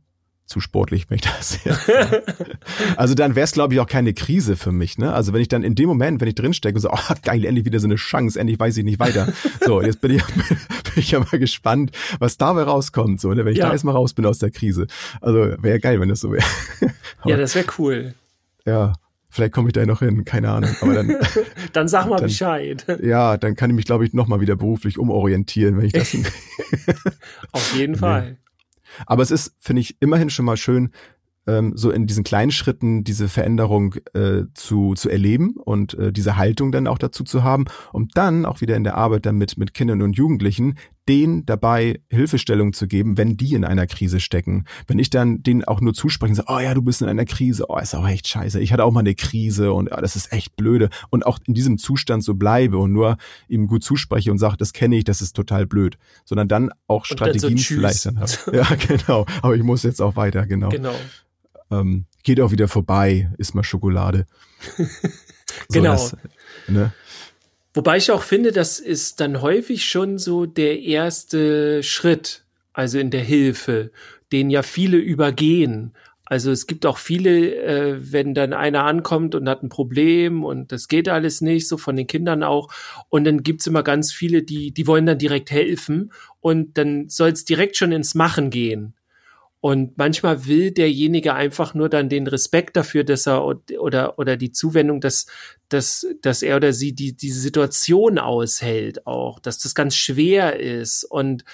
[0.47, 1.91] zu sportlich, wenn ich das jetzt
[2.97, 4.99] Also dann wäre es, glaube ich, auch keine Krise für mich.
[4.99, 5.13] Ne?
[5.13, 7.65] Also wenn ich dann in dem Moment, wenn ich drinstecke und so, oh, geil, endlich
[7.65, 9.33] wieder so eine Chance, endlich weiß ich nicht weiter.
[9.65, 13.45] So, jetzt bin ich, bin ich ja mal gespannt, was dabei rauskommt, so, ne?
[13.45, 13.67] wenn ich ja.
[13.67, 14.87] da erstmal raus bin aus der Krise.
[15.21, 16.45] Also wäre geil, wenn das so wäre.
[17.25, 18.15] ja, das wäre cool.
[18.65, 18.93] Ja,
[19.33, 20.77] Vielleicht komme ich da noch hin, keine Ahnung.
[20.83, 21.17] Aber dann,
[21.73, 22.85] dann sag mal dann, Bescheid.
[23.03, 26.15] Ja, dann kann ich mich, glaube ich, noch mal wieder beruflich umorientieren, wenn ich das.
[27.53, 28.37] Auf jeden Fall.
[29.07, 30.91] Aber es ist, finde ich, immerhin schon mal schön,
[31.47, 36.37] ähm, so in diesen kleinen Schritten diese Veränderung äh, zu, zu erleben und äh, diese
[36.37, 39.73] Haltung dann auch dazu zu haben, um dann auch wieder in der Arbeit damit mit
[39.73, 40.77] Kindern und Jugendlichen
[41.09, 44.65] denen dabei Hilfestellung zu geben, wenn die in einer Krise stecken.
[44.87, 47.67] Wenn ich dann denen auch nur zusprechen, so, oh ja, du bist in einer Krise,
[47.69, 50.33] oh, ist aber echt scheiße, ich hatte auch mal eine Krise und oh, das ist
[50.33, 53.17] echt blöde und auch in diesem Zustand so bleibe und nur
[53.49, 57.05] ihm gut zuspreche und sage, das kenne ich, das ist total blöd, sondern dann auch
[57.05, 58.33] Strategien dann so vielleicht dann habe.
[58.53, 60.69] Ja, genau, aber ich muss jetzt auch weiter, genau.
[60.69, 60.95] Genau.
[61.71, 64.27] Ähm, geht auch wieder vorbei, isst mal Schokolade.
[64.77, 64.85] so,
[65.71, 65.93] genau.
[65.93, 66.17] Das,
[66.69, 66.93] ne?
[67.75, 73.11] Wobei ich auch finde, das ist dann häufig schon so der erste Schritt, also in
[73.11, 73.91] der Hilfe,
[74.31, 75.95] den ja viele übergehen.
[76.25, 80.73] Also es gibt auch viele, äh, wenn dann einer ankommt und hat ein Problem und
[80.73, 82.73] das geht alles nicht, so von den Kindern auch.
[83.09, 87.31] Und dann gibt's immer ganz viele, die, die wollen dann direkt helfen und dann soll
[87.31, 88.95] es direkt schon ins Machen gehen.
[89.63, 94.51] Und manchmal will derjenige einfach nur dann den Respekt dafür, dass er oder oder die
[94.51, 95.27] Zuwendung, dass
[95.69, 101.05] dass dass er oder sie die diese Situation aushält, auch, dass das ganz schwer ist
[101.05, 101.45] und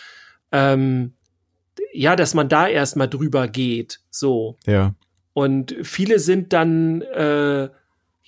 [0.53, 1.13] ähm,
[1.93, 4.57] ja, dass man da erstmal drüber geht, so.
[4.65, 4.95] Ja.
[5.35, 7.69] Und viele sind dann äh,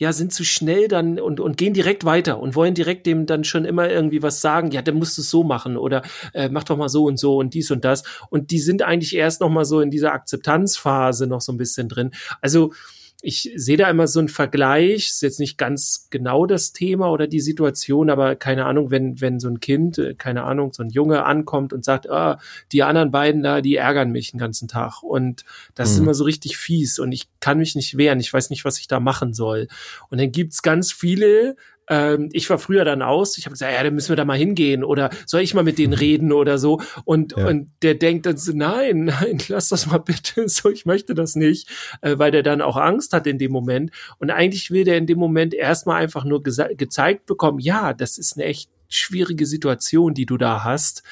[0.01, 3.45] ja, sind zu schnell dann und, und gehen direkt weiter und wollen direkt dem dann
[3.45, 6.01] schon immer irgendwie was sagen, ja, dann musst du es so machen oder
[6.33, 8.03] äh, mach doch mal so und so und dies und das.
[8.31, 11.91] Und die sind eigentlich erst noch mal so in dieser Akzeptanzphase noch so ein bisschen
[11.91, 12.13] drin.
[12.41, 12.73] Also
[13.22, 17.26] ich sehe da immer so einen Vergleich, ist jetzt nicht ganz genau das Thema oder
[17.26, 20.90] die Situation, aber keine Ahnung, wenn, wenn so ein Kind, äh, keine Ahnung, so ein
[20.90, 22.38] Junge ankommt und sagt, ah,
[22.72, 25.02] die anderen beiden da, die ärgern mich den ganzen Tag.
[25.02, 25.94] Und das mhm.
[25.94, 28.78] ist immer so richtig fies und ich kann mich nicht wehren, ich weiß nicht, was
[28.78, 29.68] ich da machen soll.
[30.09, 31.56] Und dann gibt's ganz viele,
[31.88, 34.38] ähm, ich war früher dann aus, ich habe gesagt, ja, dann müssen wir da mal
[34.38, 36.81] hingehen oder soll ich mal mit denen reden oder so?
[37.05, 37.49] Und ja.
[37.49, 41.35] und der denkt dann so, nein, nein, lass das mal bitte, so ich möchte das
[41.35, 41.69] nicht,
[42.01, 43.90] äh, weil der dann auch Angst hat in dem Moment.
[44.19, 48.37] Und eigentlich will der in dem Moment erstmal einfach nur gezeigt bekommen, ja, das ist
[48.37, 51.03] eine echt schwierige Situation, die du da hast.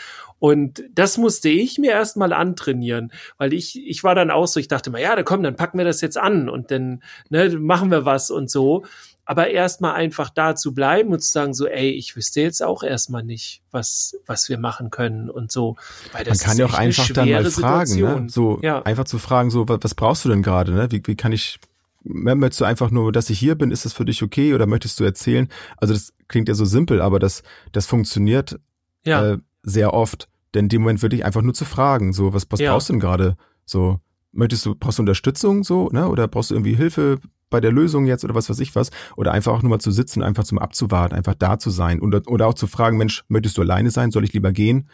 [0.40, 4.68] Und das musste ich mir erstmal antrainieren, weil ich, ich war dann auch so, ich
[4.68, 7.90] dachte mal, ja, da komm, dann packen wir das jetzt an und dann ne, machen
[7.90, 8.84] wir was und so
[9.28, 12.82] aber erstmal einfach da zu bleiben und zu sagen so, ey, ich wüsste jetzt auch
[12.82, 15.76] erstmal nicht, was, was wir machen können und so.
[16.12, 18.26] Weil das Man kann ja auch einfach dann mal fragen, ne?
[18.30, 18.80] so ja.
[18.80, 20.90] einfach zu fragen, so, was, was brauchst du denn gerade, ne?
[20.90, 21.60] Wie, wie kann ich,
[22.04, 24.98] möchtest du einfach nur, dass ich hier bin, ist das für dich okay oder möchtest
[24.98, 25.48] du erzählen?
[25.76, 28.58] Also das klingt ja so simpel, aber das, das funktioniert
[29.04, 29.32] ja.
[29.32, 30.30] äh, sehr oft.
[30.54, 32.72] Denn in dem Moment würde ich einfach nur zu fragen, so, was, was ja.
[32.72, 33.36] brauchst du denn gerade?
[33.66, 34.00] So,
[34.32, 36.08] möchtest du, brauchst du Unterstützung so, ne?
[36.08, 37.18] Oder brauchst du irgendwie Hilfe
[37.50, 38.90] bei der Lösung jetzt oder was weiß ich was?
[39.16, 42.00] Oder einfach auch nur mal zu sitzen, einfach zum Abzuwarten, einfach da zu sein.
[42.00, 44.10] Und, oder auch zu fragen, Mensch, möchtest du alleine sein?
[44.10, 44.88] Soll ich lieber gehen?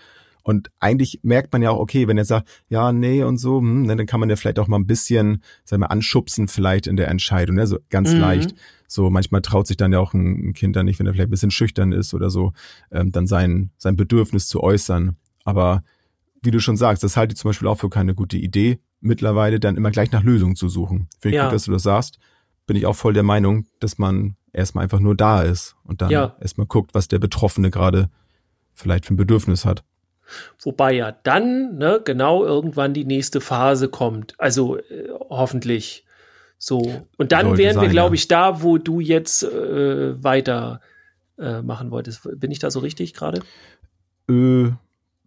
[0.45, 3.89] Und eigentlich merkt man ja auch, okay, wenn er sagt, ja, nee und so, hm,
[3.89, 7.09] dann kann man ja vielleicht auch mal ein bisschen, sagen wir, anschubsen vielleicht in der
[7.09, 7.67] Entscheidung, ne?
[7.67, 8.21] so ganz mhm.
[8.21, 8.55] leicht.
[8.87, 11.31] So manchmal traut sich dann ja auch ein Kind dann nicht, wenn er vielleicht ein
[11.31, 12.53] bisschen schüchtern ist oder so,
[12.93, 15.17] ähm, dann sein, sein Bedürfnis zu äußern.
[15.45, 15.83] Aber
[16.43, 19.59] wie du schon sagst, das halte ich zum Beispiel auch für keine gute Idee, mittlerweile
[19.59, 21.09] dann immer gleich nach Lösungen zu suchen.
[21.19, 21.45] Finde ich ja.
[21.47, 22.19] gut, dass du das sagst.
[22.67, 26.11] Bin ich auch voll der Meinung, dass man erstmal einfach nur da ist und dann
[26.11, 26.37] ja.
[26.41, 28.09] erstmal guckt, was der Betroffene gerade
[28.73, 29.85] vielleicht für ein Bedürfnis hat.
[30.63, 34.35] Wobei ja dann ne, genau irgendwann die nächste Phase kommt.
[34.39, 36.05] Also äh, hoffentlich
[36.59, 37.05] so.
[37.19, 40.81] Und dann Sollte wären wir, glaube ich, da, wo du jetzt äh, weiter
[41.39, 42.27] äh, machen wolltest.
[42.41, 43.43] Bin ich da so richtig gerade?
[44.31, 44.71] Äh,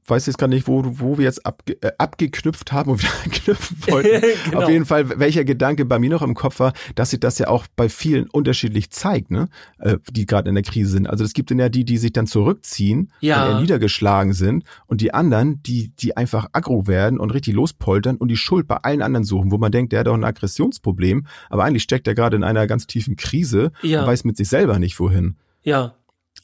[0.09, 3.77] weiß jetzt gar nicht, wo, wo wir jetzt abge, äh, abgeknüpft haben und wieder anknüpfen
[3.87, 4.25] wollten.
[4.45, 4.63] genau.
[4.63, 7.47] Auf jeden Fall, welcher Gedanke bei mir noch im Kopf war, dass sich das ja
[7.47, 9.49] auch bei vielen unterschiedlich zeigt, ne?
[9.79, 11.07] Äh, die gerade in der Krise sind.
[11.07, 13.49] Also es gibt dann ja die, die sich dann zurückziehen, ja.
[13.49, 18.29] eher niedergeschlagen sind und die anderen, die, die einfach aggro werden und richtig lospoltern und
[18.29, 21.63] die Schuld bei allen anderen suchen, wo man denkt, der hat doch ein Aggressionsproblem, aber
[21.63, 24.01] eigentlich steckt er gerade in einer ganz tiefen Krise ja.
[24.01, 25.35] und weiß mit sich selber nicht wohin.
[25.63, 25.95] Ja,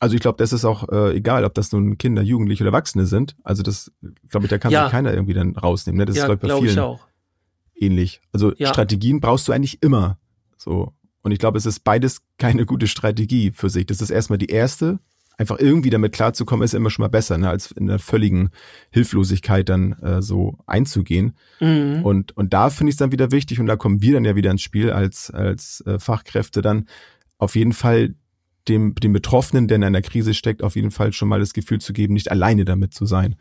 [0.04, 3.06] also ich glaube, das ist auch äh, egal, ob das nun Kinder, Jugendliche oder Erwachsene
[3.06, 3.38] sind.
[3.42, 3.90] Also das,
[4.28, 4.84] glaube ich, da kann ja.
[4.84, 5.98] sich keiner irgendwie dann rausnehmen.
[5.98, 6.06] Ne?
[6.06, 7.08] Das ja, ist, glaube ich, bei vielen ich auch.
[7.74, 8.22] ähnlich.
[8.34, 8.68] Also ja.
[8.68, 10.18] Strategien brauchst du eigentlich immer.
[10.58, 10.92] So.
[11.22, 13.86] Und ich glaube, es ist beides keine gute Strategie für sich.
[13.86, 15.00] Das ist erstmal die erste.
[15.38, 18.50] Einfach irgendwie damit klarzukommen, ist immer schon mal besser, ne, als in der völligen
[18.92, 21.38] Hilflosigkeit dann äh, so einzugehen.
[21.62, 22.02] Mhm.
[22.04, 24.36] Und, und da finde ich es dann wieder wichtig, und da kommen wir dann ja
[24.36, 26.88] wieder ins Spiel als, als äh, Fachkräfte dann,
[27.38, 28.16] auf jeden Fall
[28.68, 31.80] dem, dem Betroffenen, der in einer Krise steckt, auf jeden Fall schon mal das Gefühl
[31.80, 33.36] zu geben, nicht alleine damit zu sein.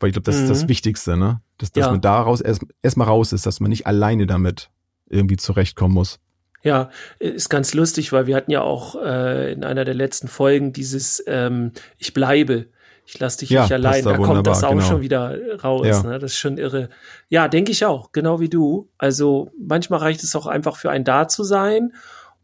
[0.00, 0.42] Weil ich glaube, das mhm.
[0.44, 0.68] ist das.
[0.68, 1.40] Wichtigste, ne?
[1.58, 1.90] Dass, dass ja.
[1.90, 4.70] man daraus erst erstmal raus ist, dass man nicht alleine damit
[5.08, 6.18] irgendwie zurechtkommen muss.
[6.62, 10.72] Ja, ist ganz lustig, weil wir hatten ja auch äh, in einer der letzten Folgen
[10.72, 12.66] dieses ähm, Ich bleibe.
[13.06, 14.02] Ich lass dich ja, nicht allein.
[14.02, 14.82] Da, da kommt das auch genau.
[14.82, 15.86] schon wieder raus.
[15.86, 16.02] Ja.
[16.02, 16.18] Ne?
[16.18, 16.88] Das ist schon irre.
[17.28, 18.88] Ja, denke ich auch, genau wie du.
[18.96, 21.92] Also manchmal reicht es auch einfach für einen da zu sein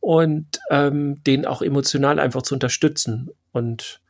[0.00, 3.30] und ähm, den auch emotional einfach zu unterstützen.
[3.52, 4.00] Und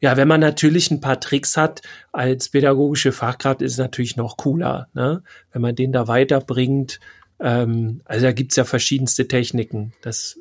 [0.00, 4.36] ja, wenn man natürlich ein paar Tricks hat als pädagogische Fachkraft, ist es natürlich noch
[4.36, 5.22] cooler, ne?
[5.52, 7.00] wenn man den da weiterbringt.
[7.40, 9.92] Ähm, also da gibt's ja verschiedenste Techniken.
[10.02, 10.38] Das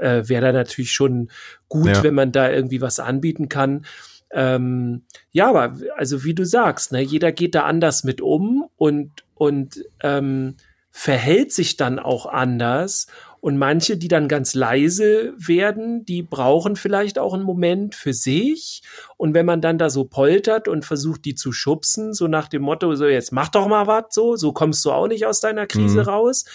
[0.00, 1.30] äh, wäre da natürlich schon
[1.68, 2.02] gut, ja.
[2.02, 3.84] wenn man da irgendwie was anbieten kann.
[4.30, 9.10] Ähm, ja, aber also wie du sagst, ne, jeder geht da anders mit um und,
[9.34, 10.56] und ähm,
[10.90, 13.06] verhält sich dann auch anders.
[13.44, 18.80] Und manche, die dann ganz leise werden, die brauchen vielleicht auch einen Moment für sich.
[19.18, 22.62] Und wenn man dann da so poltert und versucht, die zu schubsen, so nach dem
[22.62, 25.66] Motto, so jetzt mach doch mal was, so, so kommst du auch nicht aus deiner
[25.66, 26.08] Krise mhm.
[26.08, 26.46] raus,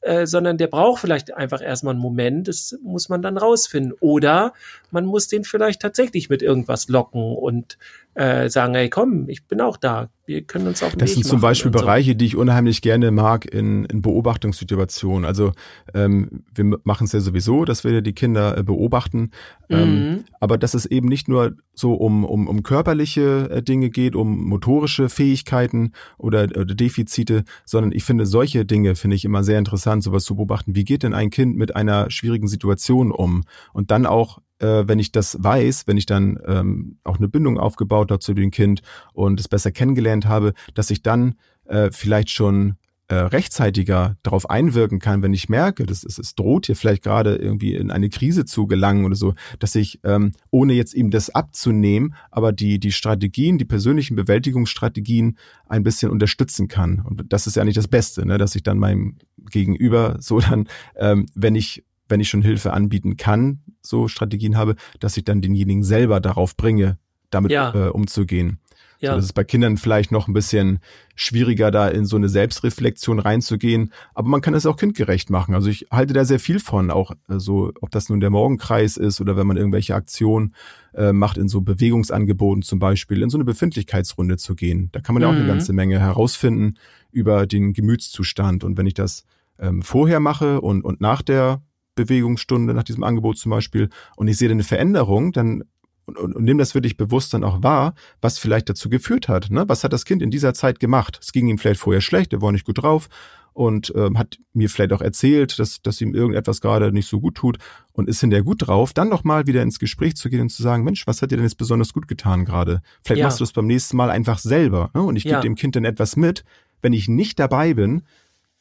[0.00, 3.92] äh, sondern der braucht vielleicht einfach erstmal einen Moment, das muss man dann rausfinden.
[4.00, 4.54] Oder
[4.90, 7.76] man muss den vielleicht tatsächlich mit irgendwas locken und
[8.14, 11.40] äh, sagen, hey komm, ich bin auch da, wir können uns den Das sind zum
[11.40, 15.24] Beispiel Bereiche, die ich unheimlich gerne mag in, in Beobachtungssituationen.
[15.24, 15.52] Also
[15.94, 19.30] ähm, wir machen es ja sowieso, dass wir die Kinder äh, beobachten.
[19.70, 20.24] Ähm, mhm.
[20.38, 24.44] Aber dass es eben nicht nur so um, um, um körperliche äh, Dinge geht, um
[24.44, 30.02] motorische Fähigkeiten oder, oder Defizite, sondern ich finde solche Dinge finde ich immer sehr interessant,
[30.02, 30.74] sowas zu beobachten.
[30.74, 33.44] Wie geht denn ein Kind mit einer schwierigen Situation um?
[33.72, 37.58] Und dann auch äh, wenn ich das weiß, wenn ich dann ähm, auch eine Bindung
[37.58, 42.30] aufgebaut habe zu dem Kind und es besser kennengelernt habe, dass ich dann äh, vielleicht
[42.30, 42.76] schon
[43.10, 47.36] äh, rechtzeitiger darauf einwirken kann, wenn ich merke, dass es, es droht hier vielleicht gerade
[47.36, 51.30] irgendwie in eine Krise zu gelangen oder so, dass ich, ähm, ohne jetzt ihm das
[51.30, 57.00] abzunehmen, aber die, die Strategien, die persönlichen Bewältigungsstrategien ein bisschen unterstützen kann.
[57.00, 58.36] Und das ist ja nicht das Beste, ne?
[58.36, 59.16] dass ich dann meinem
[59.50, 64.76] Gegenüber so dann, ähm, wenn ich wenn ich schon Hilfe anbieten kann, so Strategien habe,
[65.00, 66.98] dass ich dann denjenigen selber darauf bringe,
[67.30, 67.74] damit ja.
[67.74, 68.58] äh, umzugehen.
[69.00, 69.12] Ja.
[69.12, 70.80] So, das ist bei Kindern vielleicht noch ein bisschen
[71.14, 75.54] schwieriger, da in so eine Selbstreflexion reinzugehen, aber man kann es auch kindgerecht machen.
[75.54, 78.96] Also ich halte da sehr viel von, auch äh, so, ob das nun der Morgenkreis
[78.96, 80.54] ist oder wenn man irgendwelche Aktionen
[80.94, 84.88] äh, macht, in so Bewegungsangeboten zum Beispiel, in so eine Befindlichkeitsrunde zu gehen.
[84.90, 85.48] Da kann man ja auch eine mhm.
[85.48, 86.74] ganze Menge herausfinden
[87.12, 88.64] über den Gemütszustand.
[88.64, 89.24] Und wenn ich das
[89.60, 91.62] ähm, vorher mache und, und nach der
[91.98, 95.64] Bewegungsstunde, nach diesem Angebot zum Beispiel, und ich sehe eine Veränderung, dann
[96.06, 99.50] und, und, und nehme das wirklich bewusst dann auch wahr, was vielleicht dazu geführt hat.
[99.50, 99.64] Ne?
[99.68, 101.18] Was hat das Kind in dieser Zeit gemacht?
[101.22, 103.10] Es ging ihm vielleicht vorher schlecht, er war nicht gut drauf
[103.52, 107.34] und ähm, hat mir vielleicht auch erzählt, dass, dass ihm irgendetwas gerade nicht so gut
[107.34, 107.58] tut
[107.92, 110.84] und ist hinterher gut drauf, dann nochmal wieder ins Gespräch zu gehen und zu sagen,
[110.84, 112.80] Mensch, was hat dir denn jetzt besonders gut getan gerade?
[113.02, 113.26] Vielleicht ja.
[113.26, 115.02] machst du es beim nächsten Mal einfach selber ne?
[115.02, 115.40] und ich gebe ja.
[115.40, 116.44] dem Kind dann etwas mit.
[116.80, 118.02] Wenn ich nicht dabei bin,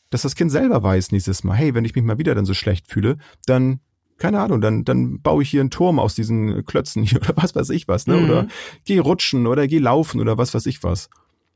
[0.09, 2.53] dass das Kind selber weiß nächstes Mal, hey, wenn ich mich mal wieder dann so
[2.53, 3.79] schlecht fühle, dann
[4.17, 7.55] keine Ahnung, dann, dann baue ich hier einen Turm aus diesen Klötzen hier oder was
[7.55, 8.15] weiß ich was, ne?
[8.17, 8.23] Mhm.
[8.23, 8.47] Oder
[8.85, 11.09] geh rutschen oder geh laufen oder was weiß ich was.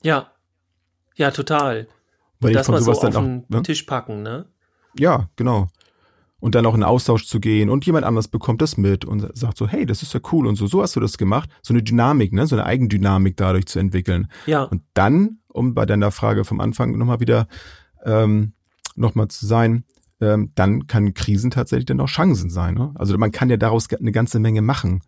[0.03, 0.31] Ja.
[1.15, 1.87] Ja, total.
[2.39, 3.63] Weil das mal so auf den auch, ne?
[3.63, 4.45] Tisch packen, ne?
[4.97, 5.69] Ja, genau.
[6.39, 9.57] und dann auch in Austausch zu gehen und jemand anders bekommt das mit und sagt
[9.57, 11.49] so, hey, das ist ja cool und so, so hast du das gemacht.
[11.61, 14.27] So eine Dynamik, ne, so eine Eigendynamik dadurch zu entwickeln.
[14.47, 14.63] Ja.
[14.63, 17.47] Und dann, um bei deiner Frage vom Anfang nochmal wieder
[18.05, 18.53] ähm,
[18.95, 19.83] nochmal zu sein,
[20.19, 22.75] ähm, dann kann Krisen tatsächlich dann auch Chancen sein.
[22.75, 22.91] Ne?
[22.95, 25.01] Also man kann ja daraus eine ganze Menge machen.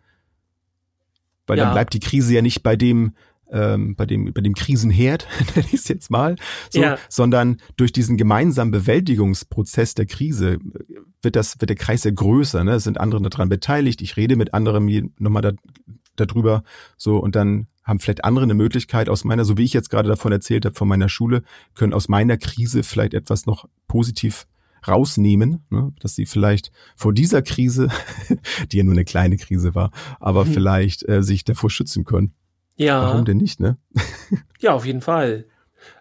[1.46, 1.64] Weil ja.
[1.64, 3.12] dann bleibt die Krise ja nicht bei dem,
[3.50, 6.36] ähm, bei dem, bei dem Krisenherd, nenne ich es jetzt mal,
[6.70, 6.98] so, ja.
[7.08, 10.58] sondern durch diesen gemeinsamen Bewältigungsprozess der Krise
[11.22, 12.72] wird das, wird der Kreis ja größer, ne?
[12.72, 15.52] Es sind andere daran beteiligt, ich rede mit anderem nochmal da,
[16.16, 16.62] darüber,
[16.96, 20.08] so, und dann haben vielleicht andere eine Möglichkeit aus meiner, so wie ich jetzt gerade
[20.08, 21.42] davon erzählt habe, von meiner Schule,
[21.74, 24.46] können aus meiner Krise vielleicht etwas noch positiv
[24.88, 25.92] rausnehmen, ne?
[26.00, 27.88] dass sie vielleicht vor dieser Krise,
[28.72, 30.52] die ja nur eine kleine Krise war, aber mhm.
[30.52, 32.34] vielleicht äh, sich davor schützen können.
[32.76, 33.02] Ja.
[33.02, 33.76] Warum denn nicht, ne?
[34.60, 35.44] ja, auf jeden Fall.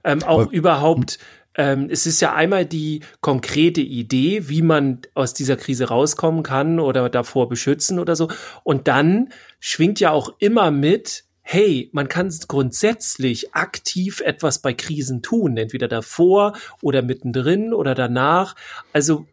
[0.03, 1.19] Ähm, auch Aber, überhaupt,
[1.55, 6.79] ähm, es ist ja einmal die konkrete Idee, wie man aus dieser Krise rauskommen kann
[6.79, 8.29] oder davor beschützen oder so.
[8.63, 15.21] Und dann schwingt ja auch immer mit, hey, man kann grundsätzlich aktiv etwas bei Krisen
[15.21, 18.55] tun, entweder davor oder mittendrin oder danach.
[18.93, 19.27] Also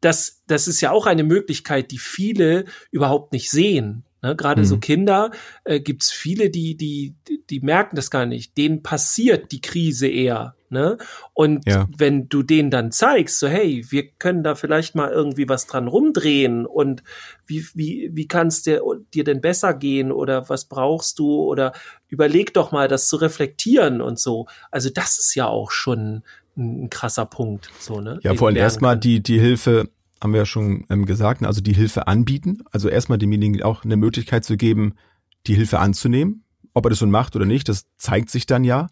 [0.00, 4.04] das, das ist ja auch eine Möglichkeit, die viele überhaupt nicht sehen.
[4.22, 4.66] Ne, Gerade mhm.
[4.66, 5.30] so Kinder
[5.64, 7.14] äh, gibt es viele, die, die,
[7.48, 8.56] die merken das gar nicht.
[8.56, 10.54] Denen passiert die Krise eher.
[10.70, 10.98] Ne?
[11.34, 11.88] Und ja.
[11.96, 15.88] wenn du denen dann zeigst, so hey, wir können da vielleicht mal irgendwie was dran
[15.88, 17.02] rumdrehen und
[17.44, 18.80] wie, wie, wie kann es dir,
[19.12, 21.72] dir denn besser gehen oder was brauchst du oder
[22.08, 24.46] überleg doch mal, das zu reflektieren und so.
[24.70, 26.22] Also das ist ja auch schon
[26.56, 27.68] ein, ein krasser Punkt.
[27.80, 28.20] So, ne?
[28.22, 29.88] Ja, vor allem erstmal die, die Hilfe
[30.22, 32.62] haben wir ja schon ähm, gesagt, ne, also die Hilfe anbieten.
[32.70, 34.94] Also erstmal demjenigen auch eine Möglichkeit zu geben,
[35.46, 36.44] die Hilfe anzunehmen.
[36.74, 38.90] Ob er das schon macht oder nicht, das zeigt sich dann ja.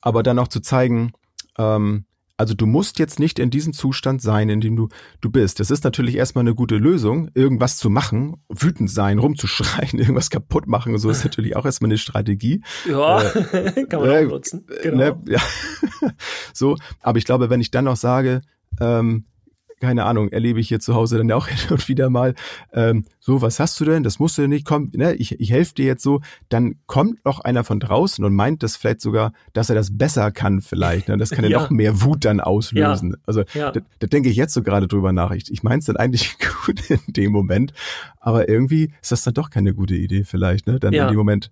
[0.00, 1.12] Aber dann auch zu zeigen,
[1.58, 2.04] ähm,
[2.38, 4.88] also du musst jetzt nicht in diesem Zustand sein, in dem du,
[5.20, 5.58] du bist.
[5.58, 10.68] Das ist natürlich erstmal eine gute Lösung, irgendwas zu machen, wütend sein, rumzuschreien, irgendwas kaputt
[10.68, 12.62] machen und so ist natürlich auch erstmal eine Strategie.
[12.88, 14.66] Ja, äh, kann man äh, auch nutzen.
[14.82, 14.96] Genau.
[14.96, 15.40] Ne, ja.
[16.54, 18.42] so, aber ich glaube, wenn ich dann noch sage,
[18.80, 19.24] ähm,
[19.80, 22.34] keine Ahnung, erlebe ich hier zu Hause dann auch hin und wieder mal,
[22.72, 24.02] ähm, so, was hast du denn?
[24.02, 26.20] Das musst du nicht, komm, ne, ich, ich helfe dir jetzt so.
[26.48, 30.30] Dann kommt noch einer von draußen und meint das vielleicht sogar, dass er das besser
[30.30, 31.08] kann vielleicht.
[31.08, 31.16] Ne?
[31.16, 33.10] Das kann ja, ja noch mehr Wut dann auslösen.
[33.10, 33.16] Ja.
[33.26, 33.70] Also ja.
[33.72, 35.30] Da, da denke ich jetzt so gerade drüber nach.
[35.32, 36.36] Ich, ich meine es dann eigentlich
[36.66, 37.72] gut in dem Moment,
[38.20, 40.78] aber irgendwie ist das dann doch keine gute Idee vielleicht, ne?
[40.78, 41.04] Dann ja.
[41.04, 41.50] in dem Moment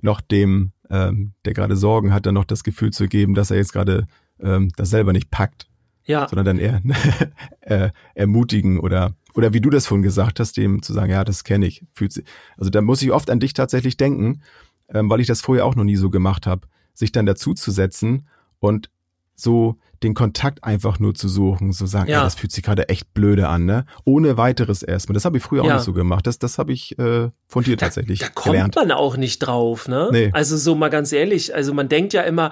[0.00, 3.56] noch dem, ähm, der gerade Sorgen hat, dann noch das Gefühl zu geben, dass er
[3.56, 4.06] jetzt gerade
[4.40, 5.68] ähm, das selber nicht packt
[6.08, 6.26] ja.
[6.28, 6.82] sondern dann eher
[7.60, 11.44] äh, ermutigen oder oder wie du das vorhin gesagt hast, dem zu sagen, ja, das
[11.44, 12.24] kenne ich, fühlt sich.
[12.56, 14.42] Also da muss ich oft an dich tatsächlich denken,
[14.88, 17.70] ähm, weil ich das vorher auch noch nie so gemacht habe, sich dann dazu zu
[17.70, 18.26] setzen
[18.58, 18.90] und
[19.36, 22.88] so den Kontakt einfach nur zu suchen, so sagen, ja, ja das fühlt sich gerade
[22.88, 23.84] echt blöde an, ne?
[24.04, 25.14] Ohne weiteres erstmal.
[25.14, 25.70] Das habe ich früher ja.
[25.70, 26.26] auch nicht so gemacht.
[26.26, 28.76] Das, das habe ich äh, von dir tatsächlich da, da kommt gelernt.
[28.76, 30.08] man auch nicht drauf, ne?
[30.10, 30.30] Nee.
[30.32, 32.50] Also so mal ganz ehrlich, also man denkt ja immer,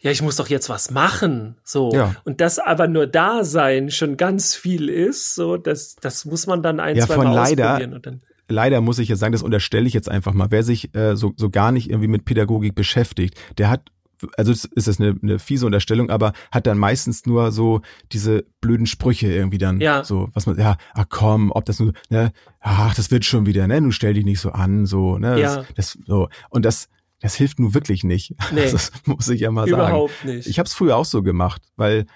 [0.00, 1.92] ja, ich muss doch jetzt was machen, so.
[1.92, 2.14] Ja.
[2.24, 6.62] Und das aber nur da sein schon ganz viel ist, so, das, das muss man
[6.62, 9.32] dann ein, ja, zwei von Mal leider, ausprobieren und dann leider muss ich jetzt sagen,
[9.32, 10.50] das unterstelle ich jetzt einfach mal.
[10.50, 13.90] Wer sich äh, so, so gar nicht irgendwie mit Pädagogik beschäftigt, der hat
[14.36, 17.82] also ist das eine, eine fiese Unterstellung, aber hat dann meistens nur so
[18.12, 20.02] diese blöden Sprüche irgendwie dann ja.
[20.02, 23.68] so, was man, ja, ach komm, ob das nur, ne, ach, das wird schon wieder,
[23.68, 25.56] ne, du stell dich nicht so an, so, ne, ja.
[25.56, 26.88] das, das so und das
[27.20, 28.34] das hilft nun wirklich nicht.
[28.52, 29.82] Nee, das muss ich ja mal sagen.
[29.82, 30.46] Überhaupt nicht.
[30.46, 32.06] Ich habe es früher auch so gemacht, weil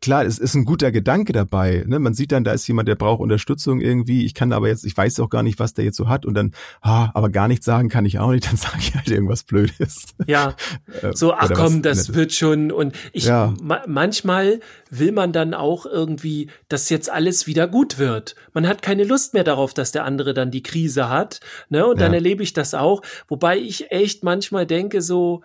[0.00, 1.84] klar, es ist ein guter Gedanke dabei.
[1.86, 1.98] Ne?
[1.98, 4.24] Man sieht dann, da ist jemand, der braucht Unterstützung irgendwie.
[4.24, 6.34] Ich kann aber jetzt, ich weiß auch gar nicht, was der jetzt so hat und
[6.34, 8.46] dann, ah, aber gar nichts sagen kann ich auch nicht.
[8.50, 10.06] Dann sage ich halt irgendwas Blödes.
[10.26, 10.56] Ja,
[11.02, 12.14] äh, so, ach komm, das Nettes.
[12.14, 12.72] wird schon.
[12.72, 13.54] Und ich, ja.
[13.62, 14.60] ma manchmal
[14.90, 18.34] will man dann auch irgendwie, dass jetzt alles wieder gut wird.
[18.52, 21.40] Man hat keine Lust mehr darauf, dass der andere dann die Krise hat.
[21.68, 21.86] Ne?
[21.86, 22.16] Und dann ja.
[22.16, 23.02] erlebe ich das auch.
[23.28, 25.42] Wobei ich echt manchmal denke so,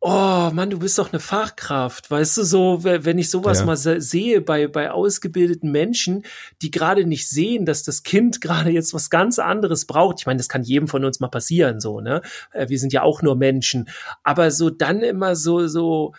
[0.00, 3.66] oh Mann, du bist doch eine Fachkraft, weißt du, so, wenn ich sowas ja.
[3.66, 6.24] mal sehe bei, bei ausgebildeten Menschen,
[6.62, 10.20] die gerade nicht sehen, dass das Kind gerade jetzt was ganz anderes braucht.
[10.20, 12.22] Ich meine, das kann jedem von uns mal passieren, so, ne?
[12.52, 13.88] Äh, wir sind ja auch nur Menschen.
[14.22, 16.14] Aber so dann immer so, so,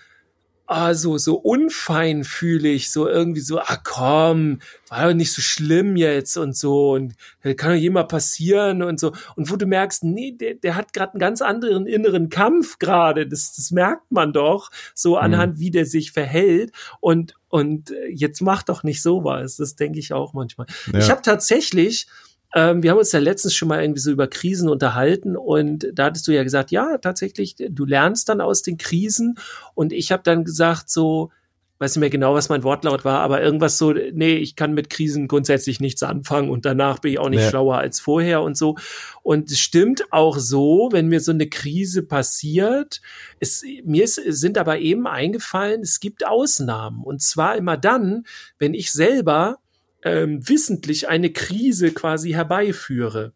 [0.72, 4.60] ah, so, so unfeinfühlig, so irgendwie so, ah komm,
[4.90, 7.16] war doch nicht so schlimm jetzt und so und
[7.58, 9.14] kann doch jemand passieren und so.
[9.36, 13.28] Und wo du merkst, nee, der, der hat gerade einen ganz anderen inneren Kampf gerade,
[13.28, 15.24] das, das merkt man doch, so mhm.
[15.24, 15.60] anhand, mhm.
[15.60, 20.14] wie der sich verhält und, und äh, jetzt mach doch nicht sowas, das denke ich
[20.14, 20.68] auch manchmal.
[20.92, 21.00] Ja.
[21.00, 22.08] Ich habe tatsächlich
[22.54, 26.06] ähm, wir haben uns ja letztens schon mal irgendwie so über Krisen unterhalten und da
[26.06, 29.36] hattest du ja gesagt, ja, tatsächlich, du lernst dann aus den Krisen
[29.74, 31.32] und ich habe dann gesagt so,
[31.82, 34.92] weiß nicht mehr genau, was mein Wortlaut war, aber irgendwas so, nee, ich kann mit
[34.92, 37.50] Krisen grundsätzlich nichts anfangen und danach bin ich auch nicht ja.
[37.50, 38.76] schlauer als vorher und so.
[39.24, 43.02] Und es stimmt auch so, wenn mir so eine Krise passiert,
[43.40, 47.04] es, mir ist, sind aber eben eingefallen, es gibt Ausnahmen.
[47.04, 48.26] Und zwar immer dann,
[48.60, 49.58] wenn ich selber
[50.04, 53.34] ähm, wissentlich eine Krise quasi herbeiführe.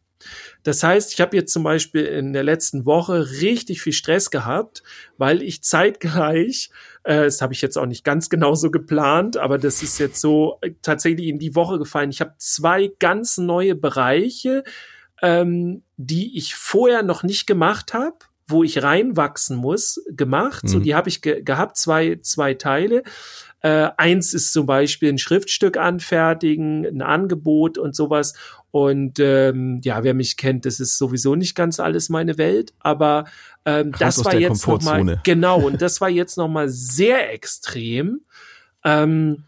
[0.64, 4.82] Das heißt, ich habe jetzt zum Beispiel in der letzten Woche richtig viel Stress gehabt,
[5.18, 6.72] weil ich zeitgleich,
[7.04, 10.20] äh, das habe ich jetzt auch nicht ganz genau so geplant, aber das ist jetzt
[10.20, 12.10] so äh, tatsächlich in die Woche gefallen.
[12.10, 14.64] Ich habe zwei ganz neue Bereiche,
[15.22, 20.64] ähm, die ich vorher noch nicht gemacht habe wo ich reinwachsen muss, gemacht.
[20.64, 20.68] Mhm.
[20.68, 23.04] So, die habe ich ge gehabt, zwei, zwei Teile.
[23.62, 28.36] Äh, eins ist zum Beispiel ein Schriftstück anfertigen, ein Angebot und sowas.
[28.70, 33.26] Und ähm, ja, wer mich kennt, das ist sowieso nicht ganz alles meine Welt, aber
[33.64, 38.20] ähm, das war jetzt noch mal genau und das war jetzt noch mal sehr extrem,
[38.84, 39.46] ähm,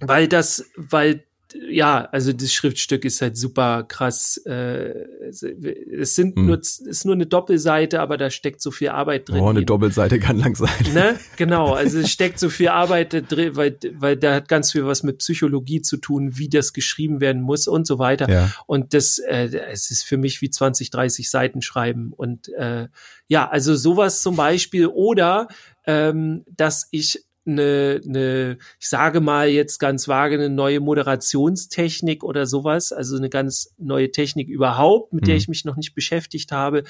[0.00, 1.24] weil das, weil
[1.68, 4.36] ja, also das Schriftstück ist halt super krass.
[4.46, 6.46] Äh, es sind hm.
[6.46, 9.40] nur, es ist nur eine Doppelseite, aber da steckt so viel Arbeit drin.
[9.40, 10.70] Oh, eine Doppelseite kann lang sein.
[10.94, 11.18] Ne?
[11.36, 15.02] Genau, also es steckt so viel Arbeit drin, weil, weil da hat ganz viel was
[15.02, 18.28] mit Psychologie zu tun, wie das geschrieben werden muss und so weiter.
[18.28, 18.52] Ja.
[18.66, 22.12] Und das, äh, es ist für mich wie 20, 30 Seiten schreiben.
[22.14, 22.88] Und äh,
[23.28, 25.48] ja, also sowas zum Beispiel oder
[25.86, 32.46] ähm, dass ich eine, eine, ich sage mal jetzt ganz vage, eine neue Moderationstechnik oder
[32.46, 35.26] sowas, also eine ganz neue Technik überhaupt, mit mhm.
[35.26, 36.84] der ich mich noch nicht beschäftigt habe.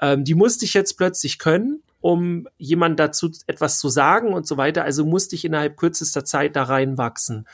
[0.00, 4.56] Ähm, die musste ich jetzt plötzlich können, um jemand dazu etwas zu sagen und so
[4.56, 4.84] weiter.
[4.84, 7.46] Also musste ich innerhalb kürzester Zeit da reinwachsen.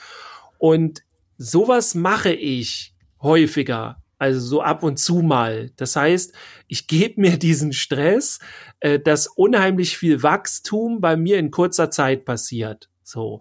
[0.59, 1.03] Und
[1.39, 4.03] sowas mache ich häufiger.
[4.21, 5.71] Also so ab und zu mal.
[5.77, 6.35] Das heißt,
[6.68, 8.39] ich gebe mir diesen Stress,
[8.81, 12.91] äh, dass unheimlich viel Wachstum bei mir in kurzer Zeit passiert.
[13.03, 13.41] So.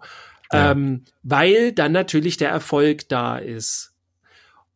[0.50, 0.72] Ja.
[0.72, 3.92] Ähm, weil dann natürlich der Erfolg da ist.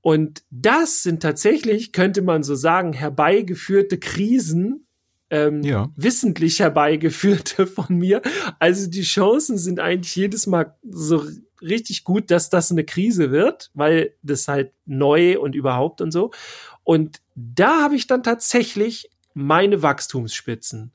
[0.02, 4.86] Und das sind tatsächlich, könnte man so sagen, herbeigeführte Krisen,
[5.30, 5.88] ähm, ja.
[5.96, 8.20] wissentlich herbeigeführte von mir.
[8.58, 11.24] Also die Chancen sind eigentlich jedes Mal so
[11.64, 16.30] richtig gut, dass das eine Krise wird, weil das halt neu und überhaupt und so.
[16.84, 20.92] Und da habe ich dann tatsächlich meine Wachstumsspitzen.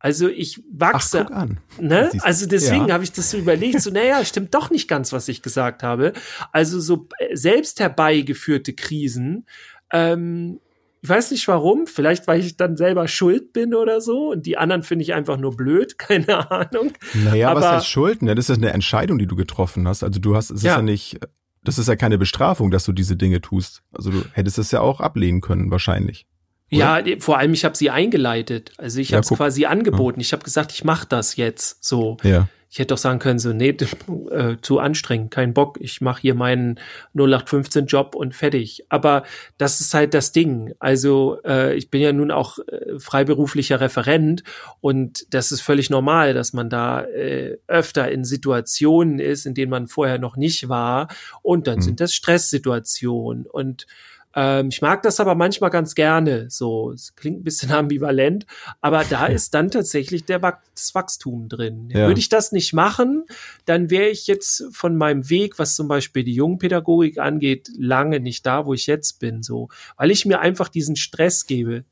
[0.00, 1.26] Also ich wachse.
[1.28, 1.60] Ach, an.
[1.80, 2.10] Ne?
[2.20, 2.94] Also deswegen ja.
[2.94, 6.12] habe ich das so überlegt, so, naja, stimmt doch nicht ganz, was ich gesagt habe.
[6.52, 9.46] Also so äh, selbst herbeigeführte Krisen
[9.92, 10.60] ähm,
[11.00, 14.56] ich weiß nicht warum, vielleicht weil ich dann selber schuld bin oder so und die
[14.56, 16.92] anderen finde ich einfach nur blöd, keine Ahnung.
[17.14, 18.22] Naja, Aber, was heißt Schuld?
[18.22, 18.34] Ne?
[18.34, 20.02] Das ist eine Entscheidung, die du getroffen hast.
[20.02, 20.72] Also du hast, es ja.
[20.72, 21.20] ist ja nicht,
[21.62, 23.82] das ist ja keine Bestrafung, dass du diese Dinge tust.
[23.92, 26.26] Also du hättest es ja auch ablehnen können, wahrscheinlich.
[26.70, 27.06] Oder?
[27.06, 28.72] Ja, vor allem ich habe sie eingeleitet.
[28.76, 30.20] Also ich ja, habe es quasi angeboten.
[30.20, 30.24] Ja.
[30.24, 32.18] Ich habe gesagt, ich mache das jetzt so.
[32.22, 32.48] Ja.
[32.70, 33.70] Ich hätte doch sagen können, so, nee,
[34.30, 36.78] äh, zu anstrengend, kein Bock, ich mache hier meinen
[37.14, 38.84] 0815-Job und fertig.
[38.88, 39.24] Aber
[39.56, 40.74] das ist halt das Ding.
[40.78, 44.42] Also äh, ich bin ja nun auch äh, freiberuflicher Referent
[44.80, 49.70] und das ist völlig normal, dass man da äh, öfter in Situationen ist, in denen
[49.70, 51.08] man vorher noch nicht war.
[51.42, 51.82] Und dann mhm.
[51.82, 53.46] sind das Stresssituationen.
[53.46, 53.86] Und
[54.34, 56.46] ähm, ich mag das aber manchmal ganz gerne.
[56.50, 58.46] So, es klingt ein bisschen ambivalent,
[58.80, 61.88] aber da ist dann tatsächlich der Wach das Wachstum drin.
[61.90, 62.06] Ja.
[62.06, 63.24] Würde ich das nicht machen,
[63.64, 68.46] dann wäre ich jetzt von meinem Weg, was zum Beispiel die Jungpädagogik angeht, lange nicht
[68.46, 69.42] da, wo ich jetzt bin.
[69.42, 71.84] So, weil ich mir einfach diesen Stress gebe.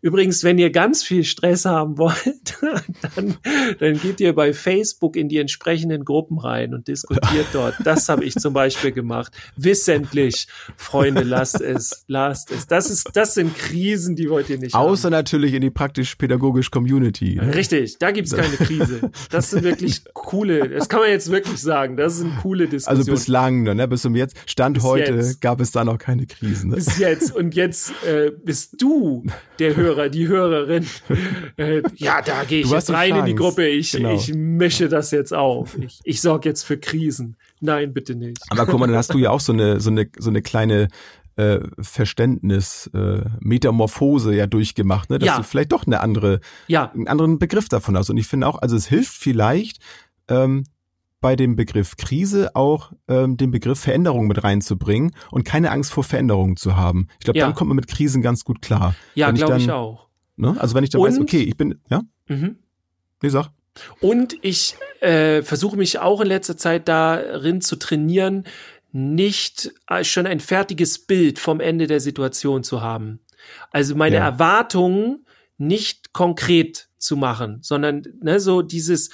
[0.00, 2.14] Übrigens, wenn ihr ganz viel Stress haben wollt,
[3.16, 3.36] dann,
[3.80, 7.74] dann geht ihr bei Facebook in die entsprechenden Gruppen rein und diskutiert dort.
[7.82, 9.32] Das habe ich zum Beispiel gemacht.
[9.56, 10.46] Wissentlich,
[10.76, 12.68] Freunde, lasst es, lasst es.
[12.68, 14.76] Das ist, das sind Krisen, die wollt ihr nicht.
[14.76, 15.12] Außer haben.
[15.12, 17.34] natürlich in die praktisch-pädagogisch Community.
[17.34, 17.52] Ne?
[17.52, 19.10] Richtig, da gibt's keine Krise.
[19.30, 21.96] Das sind wirklich coole, das kann man jetzt wirklich sagen.
[21.96, 23.00] Das sind coole Diskussionen.
[23.00, 23.88] Also bislang, ne?
[23.88, 25.40] Bis zum jetzt, Stand bis heute jetzt.
[25.40, 26.70] gab es da noch keine Krisen.
[26.70, 26.76] Ne?
[26.76, 27.34] Bis jetzt.
[27.34, 29.24] Und jetzt äh, bist du
[29.58, 30.86] der Hörer Hörer, die Hörerin,
[31.56, 33.66] äh, ja, da gehe ich jetzt rein in die Gruppe.
[33.66, 34.14] Ich, genau.
[34.14, 35.76] ich mische das jetzt auf.
[35.78, 37.36] Ich, ich sorge jetzt für Krisen.
[37.60, 38.38] Nein, bitte nicht.
[38.50, 40.88] Aber guck mal, dann hast du ja auch so eine, so eine, so eine kleine
[41.36, 45.18] äh, Verständnis, äh, Metamorphose ja durchgemacht, ne?
[45.18, 45.36] dass ja.
[45.38, 46.90] du vielleicht doch eine andere, ja.
[46.92, 48.10] einen anderen Begriff davon hast.
[48.10, 49.80] Und ich finde auch, also es hilft vielleicht,
[50.28, 50.64] ähm,
[51.20, 56.04] bei dem Begriff Krise auch ähm, den Begriff Veränderung mit reinzubringen und keine Angst vor
[56.04, 57.08] Veränderungen zu haben.
[57.18, 57.46] Ich glaube, ja.
[57.46, 58.94] dann kommt man mit Krisen ganz gut klar.
[59.14, 60.08] Ja, glaube ich auch.
[60.36, 60.56] Ne?
[60.58, 62.02] Also wenn ich dann und, weiß, okay, ich bin, ja?
[62.28, 62.58] Mhm.
[63.22, 63.50] Nee, sag.
[64.00, 68.44] Und ich äh, versuche mich auch in letzter Zeit darin zu trainieren,
[68.92, 73.20] nicht äh, schon ein fertiges Bild vom Ende der Situation zu haben.
[73.70, 74.24] Also meine ja.
[74.24, 75.26] Erwartungen
[75.58, 79.10] nicht konkret zu machen, sondern ne, so dieses,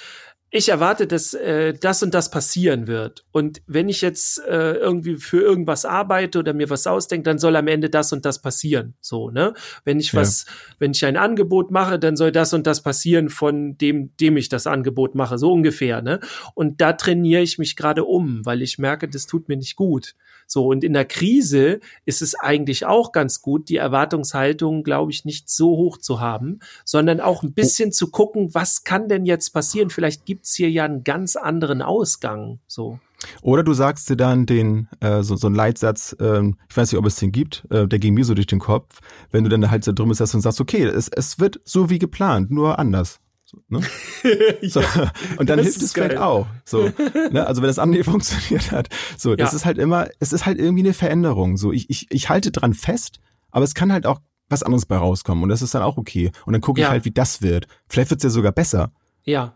[0.55, 3.25] ich erwarte, dass äh, das und das passieren wird.
[3.31, 7.55] Und wenn ich jetzt äh, irgendwie für irgendwas arbeite oder mir was ausdenke, dann soll
[7.55, 8.95] am Ende das und das passieren.
[9.01, 9.53] So, ne?
[9.83, 10.21] Wenn ich ja.
[10.21, 10.45] was,
[10.79, 14.49] wenn ich ein Angebot mache, dann soll das und das passieren von dem, dem ich
[14.49, 16.19] das Angebot mache, so ungefähr, ne?
[16.53, 20.15] Und da trainiere ich mich gerade um, weil ich merke, das tut mir nicht gut.
[20.47, 25.25] So, und in der Krise ist es eigentlich auch ganz gut, die Erwartungshaltung, glaube ich,
[25.25, 29.51] nicht so hoch zu haben, sondern auch ein bisschen zu gucken, was kann denn jetzt
[29.51, 29.89] passieren?
[29.89, 32.59] Vielleicht gibt's hier ja einen ganz anderen Ausgang.
[32.67, 32.99] So.
[33.41, 36.99] Oder du sagst dir dann den, äh, so, so einen Leitsatz, ähm, ich weiß nicht,
[36.99, 38.99] ob es den gibt, äh, der ging mir so durch den Kopf,
[39.31, 41.99] wenn du dann halt so drum bist und sagst, okay, es, es wird so wie
[41.99, 43.19] geplant, nur anders.
[43.67, 43.81] Ne?
[44.63, 46.09] so, ja, und dann hilft es geil.
[46.09, 46.47] vielleicht auch.
[46.65, 46.89] So,
[47.31, 47.45] ne?
[47.45, 48.89] Also wenn das andere funktioniert hat.
[49.17, 49.57] So, das ja.
[49.57, 51.57] ist halt immer, es ist halt irgendwie eine Veränderung.
[51.57, 53.19] So, ich, ich, ich halte dran fest,
[53.51, 54.19] aber es kann halt auch
[54.49, 55.43] was anderes bei rauskommen.
[55.43, 56.31] Und das ist dann auch okay.
[56.45, 56.91] Und dann gucke ich ja.
[56.91, 57.67] halt, wie das wird.
[57.87, 58.91] Vielleicht wird es ja sogar besser.
[59.23, 59.55] Ja.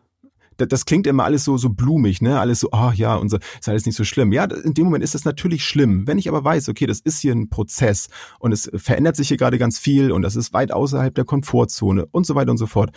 [0.57, 2.39] Das, das klingt immer alles so, so blumig, ne?
[2.39, 4.31] Alles so, ah oh, ja, und so, ist alles nicht so schlimm.
[4.31, 6.05] Ja, in dem Moment ist das natürlich schlimm.
[6.05, 8.09] Wenn ich aber weiß, okay, das ist hier ein Prozess
[8.39, 12.05] und es verändert sich hier gerade ganz viel und das ist weit außerhalb der Komfortzone
[12.07, 12.91] und so weiter und so fort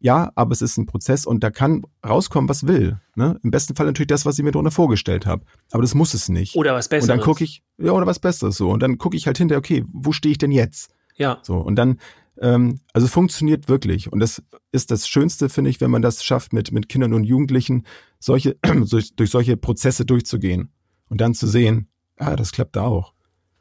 [0.00, 3.00] ja, aber es ist ein Prozess und da kann rauskommen, was will.
[3.16, 3.38] Ne?
[3.42, 5.44] Im besten Fall natürlich das, was ich mir darunter vorgestellt habe.
[5.72, 6.54] Aber das muss es nicht.
[6.54, 7.10] Oder was Besseres.
[7.10, 8.70] Und dann gucke ich, ja, oder was Besseres so.
[8.70, 10.92] Und dann gucke ich halt hinter, okay, wo stehe ich denn jetzt?
[11.16, 11.40] Ja.
[11.42, 11.98] So, und dann,
[12.40, 14.12] ähm, also es funktioniert wirklich.
[14.12, 14.40] Und das
[14.70, 17.84] ist das Schönste, finde ich, wenn man das schafft, mit, mit Kindern und Jugendlichen
[18.20, 18.56] solche,
[18.90, 20.70] durch, durch solche Prozesse durchzugehen.
[21.08, 21.88] Und dann zu sehen,
[22.18, 23.14] ah, das klappt da auch.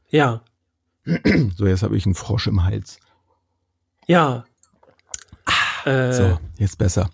[0.10, 0.44] Ja.
[1.56, 3.00] So, jetzt habe ich einen Frosch im Hals.
[4.08, 4.46] Ja,
[5.88, 7.10] äh, so, jetzt besser.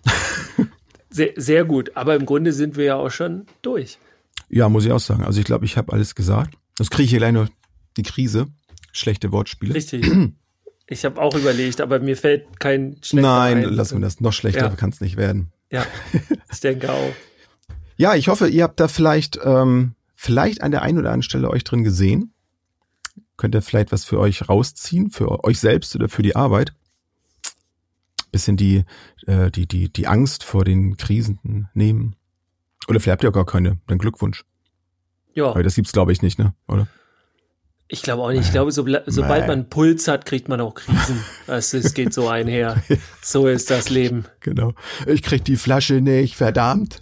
[1.10, 3.98] sehr, sehr gut, aber im Grunde sind wir ja auch schon durch.
[4.48, 5.24] Ja, muss ich auch sagen.
[5.24, 6.56] Also ich glaube, ich habe alles gesagt.
[6.76, 7.48] Das kriege ich hier noch
[7.96, 8.46] die Krise.
[8.92, 9.74] Schlechte Wortspiele.
[9.74, 10.10] Richtig.
[10.86, 13.72] Ich habe auch überlegt, aber mir fällt kein schlechter Nein, ein.
[13.72, 14.20] lassen wir das.
[14.20, 14.68] Noch schlechter ja.
[14.68, 15.50] kann es nicht werden.
[15.72, 15.86] Ja,
[16.52, 17.12] ich denke auch.
[17.96, 21.48] ja, ich hoffe, ihr habt da vielleicht, ähm, vielleicht an der einen oder anderen Stelle
[21.48, 22.34] euch drin gesehen.
[23.38, 26.74] Könnt ihr vielleicht was für euch rausziehen, für euch selbst oder für die Arbeit
[28.34, 28.84] bisschen die,
[29.26, 32.16] äh, die, die, die Angst vor den Krisen nehmen.
[32.88, 33.78] Oder vielleicht habt ihr auch gar keine.
[33.86, 34.44] Dann Glückwunsch.
[35.34, 35.50] Ja.
[35.50, 36.54] Aber das gibt's, glaube ich, nicht, ne?
[36.68, 36.86] Oder?
[37.88, 38.44] Ich glaube auch nicht.
[38.44, 41.22] Ich glaube, so, sobald man Puls hat, kriegt man auch Krisen.
[41.46, 42.82] Also, es geht so einher.
[43.22, 44.26] So ist das Leben.
[44.40, 44.74] Genau.
[45.06, 47.00] Ich krieg die Flasche nicht, verdammt.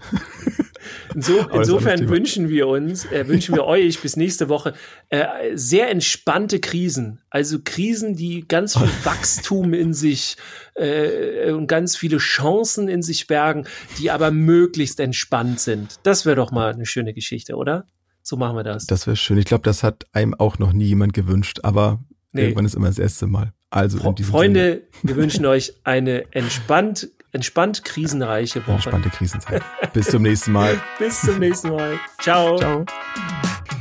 [1.16, 4.74] So, insofern wünschen wir uns, äh, wünschen wir euch bis nächste Woche
[5.08, 7.20] äh, sehr entspannte Krisen.
[7.30, 10.36] Also Krisen, die ganz viel Wachstum in sich
[10.74, 13.66] äh, und ganz viele Chancen in sich bergen,
[13.98, 16.00] die aber möglichst entspannt sind.
[16.02, 17.86] Das wäre doch mal eine schöne Geschichte, oder?
[18.22, 18.86] So machen wir das.
[18.86, 19.38] Das wäre schön.
[19.38, 22.02] Ich glaube, das hat einem auch noch nie jemand gewünscht, aber
[22.32, 22.42] nee.
[22.42, 23.52] irgendwann ist immer das erste Mal.
[23.70, 24.82] Also Fre Freunde, Sinne.
[25.02, 28.72] wir wünschen euch eine entspannt entspannt krisenreiche Woche.
[28.72, 29.62] Entspannte Krisenzeit.
[29.92, 30.80] Bis zum nächsten Mal.
[30.98, 31.98] bis zum nächsten Mal.
[32.20, 32.56] Ciao.
[32.56, 32.84] Ciao.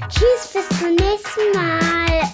[0.10, 2.32] Tschüss, bis zum nächsten Mal.